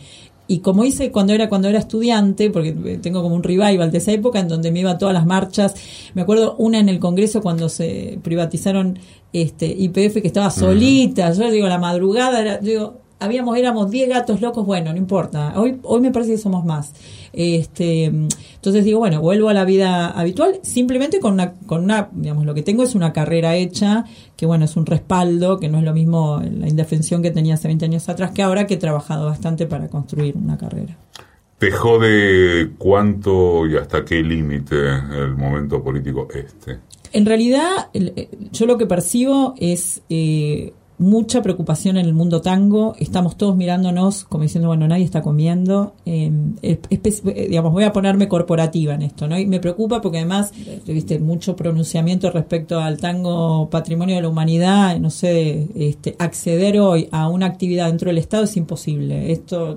[0.51, 4.11] y como hice cuando era cuando era estudiante, porque tengo como un revival de esa
[4.11, 5.77] época en donde me iba a todas las marchas.
[6.15, 8.99] Me acuerdo una en el Congreso cuando se privatizaron
[9.33, 11.33] este IPF que estaba solita.
[11.35, 15.53] Yo digo la madrugada, era, digo, habíamos éramos 10 gatos locos, bueno, no importa.
[15.57, 16.93] Hoy hoy me parece que somos más.
[17.33, 22.45] Este, entonces digo, bueno, vuelvo a la vida habitual simplemente con una con una, digamos,
[22.45, 24.05] lo que tengo es una carrera hecha,
[24.37, 27.69] que bueno, es un respaldo, que no es lo mismo la indefensión que tenía hace
[27.69, 30.97] 20 años atrás que ahora que he trabajado bastante para construir una carrera.
[31.59, 36.79] ¿Te jode cuánto y hasta qué límite el momento político este?
[37.13, 37.91] En realidad,
[38.53, 42.95] yo lo que percibo es eh, mucha preocupación en el mundo tango.
[42.99, 45.95] Estamos todos mirándonos como diciendo, bueno, nadie está comiendo.
[46.05, 46.31] Eh,
[47.49, 49.39] digamos, voy a ponerme corporativa en esto, ¿no?
[49.39, 50.53] Y me preocupa porque además,
[50.87, 54.99] viste, mucho pronunciamiento respecto al tango patrimonio de la humanidad.
[55.01, 59.33] No sé, este, acceder hoy a una actividad dentro del Estado es imposible.
[59.33, 59.75] Esto,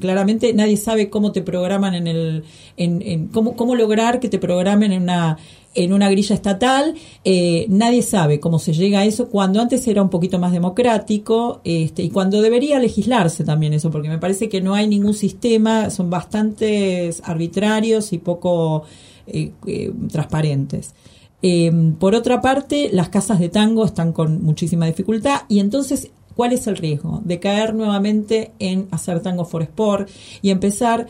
[0.00, 2.44] claramente, nadie sabe cómo te programan en el,
[2.78, 5.36] en, en cómo, cómo lograr que te programen en una
[5.74, 6.94] en una grilla estatal,
[7.24, 11.60] eh, nadie sabe cómo se llega a eso, cuando antes era un poquito más democrático
[11.64, 15.90] este, y cuando debería legislarse también eso, porque me parece que no hay ningún sistema,
[15.90, 18.84] son bastante arbitrarios y poco
[19.26, 20.94] eh, eh, transparentes.
[21.40, 26.52] Em, por otra parte, las casas de tango están con muchísima dificultad y entonces ¿Cuál
[26.52, 27.20] es el riesgo?
[27.24, 30.08] De caer nuevamente en hacer tango for sport
[30.40, 31.06] y empezar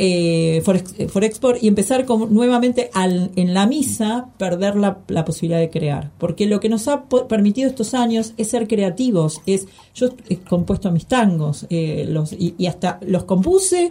[0.00, 6.12] eh, for, Export y empezar con, nuevamente en la misa perder la, posibilidad de crear.
[6.18, 9.40] Porque lo que nos ha permitido estos años es ser creativos.
[9.44, 13.90] Es Yo he compuesto mis tangos eh, los, y, hasta los compuse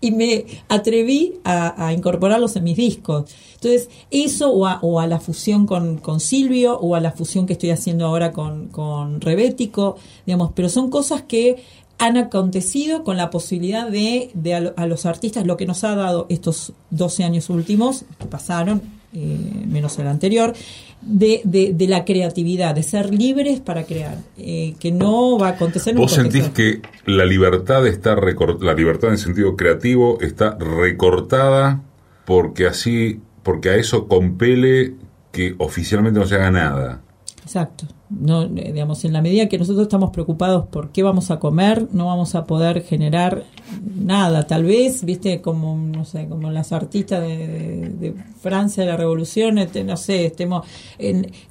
[0.00, 3.34] y me atreví a, incorporarlos en mis discos.
[3.54, 7.46] Entonces, eso o a, o a la fusión con, con, Silvio o a la fusión
[7.46, 9.96] que estoy haciendo ahora con, con Rebético,
[10.26, 11.56] digamos, pero son cosas que
[11.98, 16.26] han acontecido con la posibilidad de, de a, los artistas lo que nos ha dado
[16.28, 18.82] estos 12 años últimos, que pasaron,
[19.12, 20.54] eh, menos el anterior,
[21.00, 25.94] de, de, la creatividad, de ser libres para crear, eh, que no va a acontecer
[25.94, 31.82] ¿Vos sentís que la libertad está la libertad en sentido creativo está recortada
[32.24, 34.94] porque así, porque a eso compele
[35.32, 37.02] que oficialmente no se haga nada?
[37.48, 37.86] Exacto.
[38.10, 41.88] No, eh, digamos, en la medida que nosotros estamos preocupados por qué vamos a comer,
[41.92, 43.44] no vamos a poder generar
[43.82, 44.46] nada.
[44.46, 49.82] Tal vez, viste, como no sé, como las artistas de, Francia de la Revolución, este,
[49.82, 50.66] no sé, estemos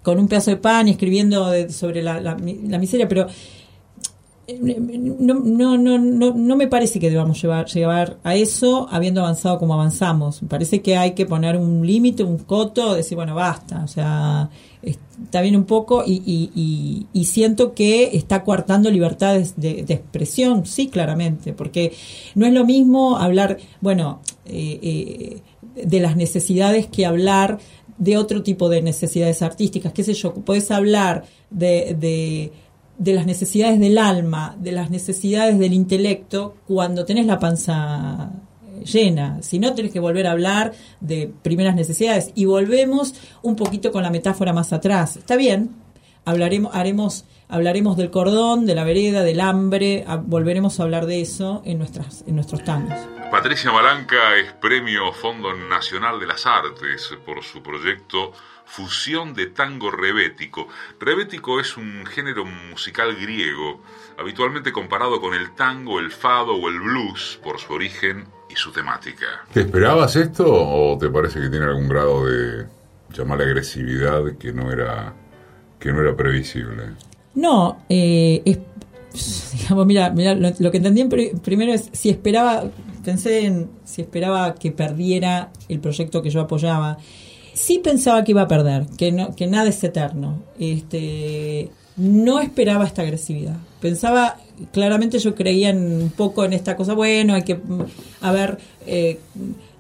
[0.04, 3.26] con un pedazo de pan y escribiendo sobre la, la, miseria, pero
[4.60, 9.60] no, no, no, no, no me parece que debamos llevar, llevar a eso habiendo avanzado
[9.60, 10.42] como avanzamos.
[10.42, 13.84] Me parece que hay que poner un límite, un coto, decir, bueno, basta.
[13.84, 14.50] O sea,
[14.82, 16.22] está bien un poco y,
[17.14, 21.94] y, siento que está coartando libertades de, expresión, sí, claramente, porque
[22.36, 25.42] no es lo mismo hablar, bueno, eh, eh,
[25.86, 27.60] de las necesidades que hablar
[27.98, 32.52] de otro tipo de necesidades artísticas, qué sé yo, puedes hablar de, de,
[32.98, 38.32] de las necesidades del alma, de las necesidades del intelecto, cuando tenés la panza
[38.84, 39.42] llena.
[39.42, 42.32] Si no, tenés que volver a hablar de primeras necesidades.
[42.36, 45.18] Y volvemos un poquito con la metáfora más atrás.
[45.18, 45.76] Está bien,
[46.26, 51.62] hablaremos, haremos, hablaremos del cordón, de la vereda, del hambre, volveremos a hablar de eso
[51.66, 52.98] en, nuestras, en nuestros tangos.
[53.32, 58.32] Patricia Malanca es Premio Fondo Nacional de las Artes por su proyecto
[58.68, 60.68] Fusión de Tango Rebético.
[61.00, 63.82] Rebético es un género musical griego,
[64.20, 68.72] habitualmente comparado con el tango, el fado o el blues por su origen y su
[68.72, 69.26] temática.
[69.54, 72.68] ¿Te esperabas esto o te parece que tiene algún grado de
[73.14, 75.14] llamarle agresividad que no era
[75.80, 76.92] que no era previsible?
[77.36, 78.42] No, eh,
[79.54, 81.08] digamos, mira, mira lo, que entendí
[81.44, 82.66] primero es si esperaba,
[83.04, 86.98] pensé en si esperaba que perdiera el proyecto que yo apoyaba.
[87.58, 90.44] Sí pensaba que iba a perder, que no, que nada es eterno.
[90.60, 93.58] Este, no esperaba esta agresividad.
[93.82, 94.38] Pensaba,
[94.72, 97.60] claramente yo creía un poco en esta cosa, bueno, hay que,
[98.22, 99.20] a ver, eh,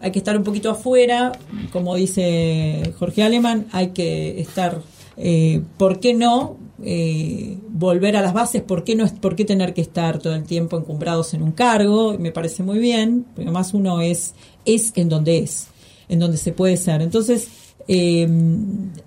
[0.02, 1.32] hay que estar un poquito afuera,
[1.72, 4.82] como dice Jorge Alemán, hay que estar,
[5.16, 6.58] eh, ¿por qué no?
[6.84, 10.46] Eh, volver a las bases, ¿por qué, no, ¿por qué tener que estar todo el
[10.46, 12.18] tiempo encumbrados en un cargo?
[12.18, 14.34] Me parece muy bien, pero además uno es,
[14.66, 15.68] es en donde es,
[16.10, 17.04] en donde se puede ser.
[17.04, 17.48] Entonces,
[17.88, 18.28] eh,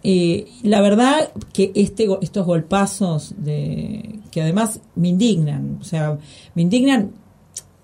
[0.03, 6.19] eh, la verdad que este, estos golpazos, de, que además me indignan, o sea,
[6.55, 7.13] me indignan,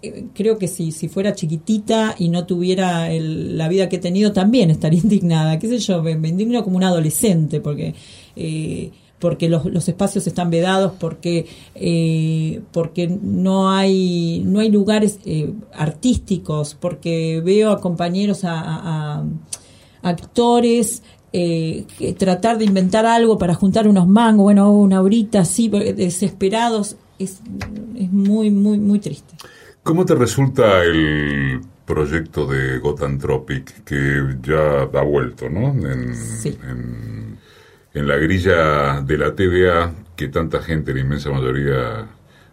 [0.00, 4.32] eh, creo que si, si fuera chiquitita y no tuviera la vida que he tenido,
[4.32, 7.94] también estaría indignada, qué sé yo, me, indigno como un adolescente, porque...
[8.34, 15.20] Eh, porque los, los, espacios están vedados, porque eh, porque no hay no hay lugares
[15.72, 19.24] artísticos, porque veo a compañeros a
[20.06, 21.02] actores
[21.32, 21.84] eh,
[22.18, 27.40] tratar de inventar algo para juntar unos mangos, bueno, una horita así, desesperados, es,
[27.94, 29.34] es muy, muy, muy triste.
[29.82, 35.68] ¿Cómo te resulta el proyecto de Gotham Tropic que ya ha vuelto, ¿no?
[35.68, 37.38] En, en,
[37.92, 42.08] en, la grilla de la TVA que tanta gente, la inmensa mayoría,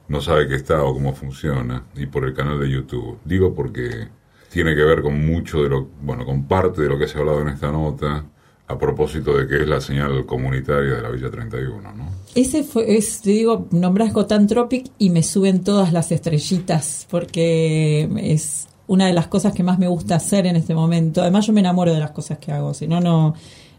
[0.10, 3.18] no sabe qué está o cómo funciona, y por el canal de YouTube.
[3.24, 4.10] Digo porque
[4.54, 7.22] tiene que ver con mucho de lo, bueno, con parte de lo que se ha
[7.22, 8.24] hablado en esta nota.
[8.66, 12.10] a propósito de que es la señal comunitaria de la Villa 31, ¿no?
[12.34, 18.10] Ese fue, es, te digo, nombras Gotan Tropic y me suben todas las estrellitas, porque
[18.18, 21.22] es una de las cosas que más me gusta hacer en este momento.
[21.22, 23.34] Además, yo me enamoro de las cosas que hago, si no, no,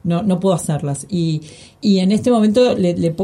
[0.04, 1.06] no, puedo hacerlas.
[1.08, 1.42] Y,
[1.80, 3.14] y en este momento le, le,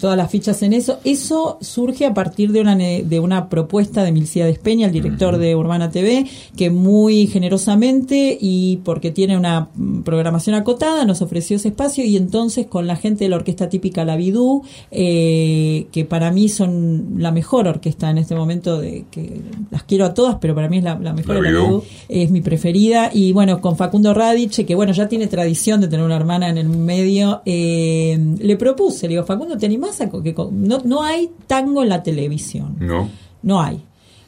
[0.00, 0.98] todas las fichas en eso.
[1.04, 5.54] Eso surge a partir de una, de una propuesta de Milcía Despeña, el director de
[5.54, 9.68] Urbana TV, que muy generosamente y porque tiene una
[10.04, 14.04] programación acotada nos ofreció ese espacio y entonces con la gente de la orquesta típica
[14.04, 19.40] La Vidú, eh, que para mí son la mejor orquesta en este momento, de que
[19.70, 21.82] las quiero a todas, pero para mí es la, mejor la, Vidú.
[22.08, 23.10] es mi preferida.
[23.12, 26.58] Y bueno, con Facundo Radice, que bueno, ya tiene tradición de tener una hermana en
[26.58, 31.30] el medio, eh, le propuse, le digo, Facundo, ¿te animás a que no, no hay
[31.46, 32.76] tango en la televisión?
[32.80, 33.08] No.
[33.42, 33.84] No hay.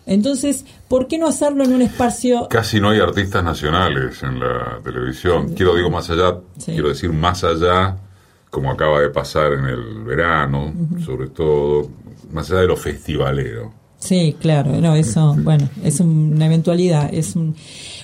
[0.07, 2.47] Entonces, ¿por qué no hacerlo en un espacio?
[2.51, 5.55] Casi no hay artistas nacionales en la televisión.
[5.55, 7.97] Quiero digo más allá, quiero decir más allá,
[8.51, 10.73] como acaba de pasar en el verano,
[11.05, 11.89] sobre todo,
[12.33, 13.73] más allá de lo festivalero.
[13.99, 17.57] Sí, claro, no, eso, bueno, es una eventualidad, es un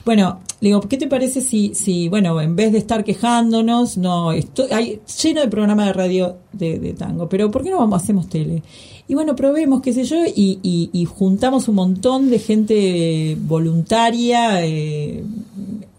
[0.05, 4.33] bueno, le digo, ¿qué te parece si, si bueno, en vez de estar quejándonos, no,
[4.33, 8.29] estoy, hay lleno de programas de radio de, tango, pero ¿por qué no vamos, hacemos
[8.29, 8.63] tele?
[9.09, 15.25] Y bueno, probemos, qué sé yo, y, y, juntamos un montón de gente voluntaria, eh,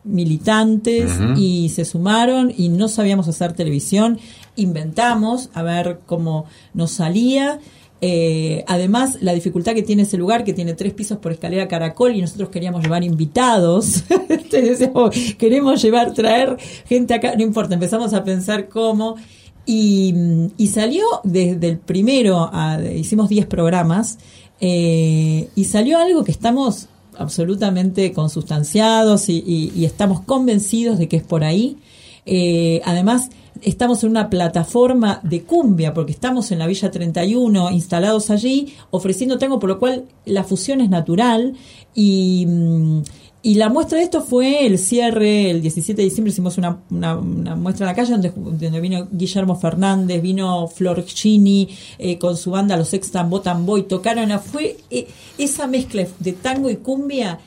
[0.06, 4.18] militantes, y se sumaron y no sabíamos hacer televisión,
[4.56, 7.60] inventamos a ver cómo nos salía
[8.04, 12.16] eh, además, la dificultad que tiene ese lugar, que tiene tres pisos por escalera caracol,
[12.16, 14.04] y nosotros queríamos llevar invitados,
[15.38, 19.16] queremos llevar, traer gente acá, no importa, empezamos a pensar cómo.
[19.68, 20.14] Y,
[20.74, 22.49] salió desde el primero,
[22.95, 24.18] hicimos 10 programas,
[24.60, 26.88] eh, y salió algo que estamos
[27.18, 31.78] absolutamente consustanciados y, estamos convencidos de que es por ahí.
[32.26, 33.30] Eh, además,
[33.62, 39.38] estamos en una plataforma de cumbia, porque estamos en la Villa 31 instalados allí, ofreciendo
[39.38, 41.54] tango, por lo cual la fusión es natural.
[41.93, 42.45] Y...
[42.47, 43.02] Mm,
[43.43, 47.16] y la muestra de esto fue el cierre, el 17 de diciembre hicimos una, una,
[47.16, 52.52] muestra en la calle donde, donde, vino Guillermo Fernández, vino Flor Chini eh, con su
[52.52, 55.08] banda Los Extan Botan Boy, tocaron, fue eh,
[55.39, 57.39] esa mezcla de tango y cumbia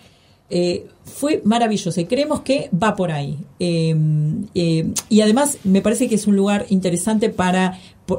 [0.50, 3.38] eh, fue maravilloso y creemos que va por ahí.
[3.59, 7.78] Em, em, y además me parece que es un lugar interesante para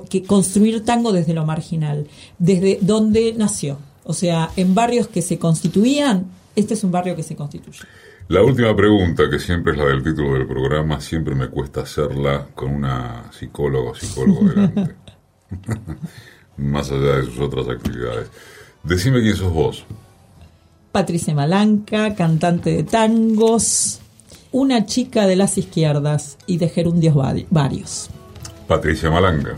[0.09, 2.07] que construir tango desde lo marginal,
[2.39, 3.77] desde donde nació.
[4.03, 6.25] O sea, en barrios que se constituían,
[6.55, 7.79] este es un barrio que se constituye.
[8.27, 12.47] La última pregunta, que siempre es la del título del programa, siempre me cuesta hacerla
[12.55, 14.95] con una psicóloga o psicólogo delante.
[16.57, 18.29] Más allá de sus otras actividades.
[18.83, 19.85] Decime quién sos vos.
[20.95, 23.99] Patricia Malanca, cantante de tangos,
[24.53, 27.13] una chica de las izquierdas y de gerundios
[27.49, 28.09] varios.
[28.65, 29.55] Patricia Malanca.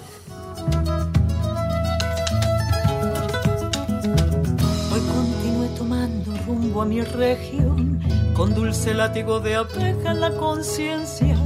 [4.91, 7.99] Hoy continué tomando rumbo a mi región,
[8.33, 11.37] con dulce látigo de abeja en la conciencia.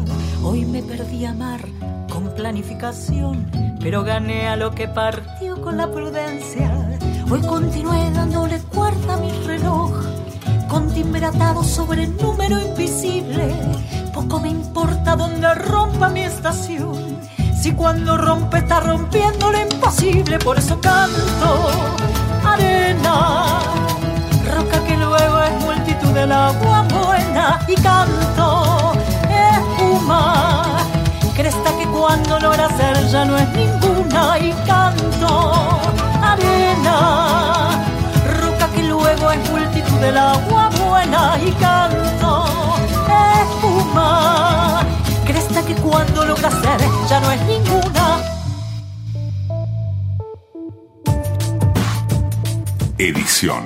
[0.41, 1.67] Hoy me perdí a amar
[2.09, 3.45] con planificación,
[3.81, 6.90] pero gané a lo que partió con la prudencia
[7.31, 9.93] Hoy continué dándole cuerda a mi reloj,
[10.67, 13.55] con timbre atado sobre el número invisible.
[14.13, 17.21] Poco me importa dónde rompa mi estación,
[17.57, 20.39] si cuando rompe está rompiendo lo imposible.
[20.39, 21.69] Por eso canto
[22.45, 23.61] arena,
[24.53, 27.65] roca que luego es multitud del agua buena.
[27.65, 28.91] Y canto
[29.29, 30.63] espuma,
[31.33, 34.37] cresta que cuando logra ser ya no es ninguna.
[34.37, 35.71] Y canto
[36.33, 37.85] arena,
[38.41, 42.45] roca que luego es multitud del agua buena y canto,
[43.41, 44.85] espuma,
[45.25, 48.21] cresta que cuando logra ser ya no es ninguna.
[52.97, 53.63] Edición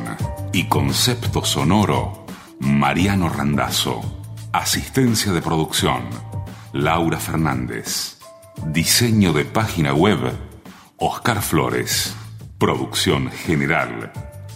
[0.54, 2.26] y concepto sonoro,
[2.60, 4.02] Mariano Randazzo.
[4.54, 6.04] Asistencia de producción,
[6.72, 8.18] Laura Fernández.
[8.68, 10.32] Diseño de página web,
[10.98, 12.16] Oscar Flores.
[12.66, 14.10] Producción general,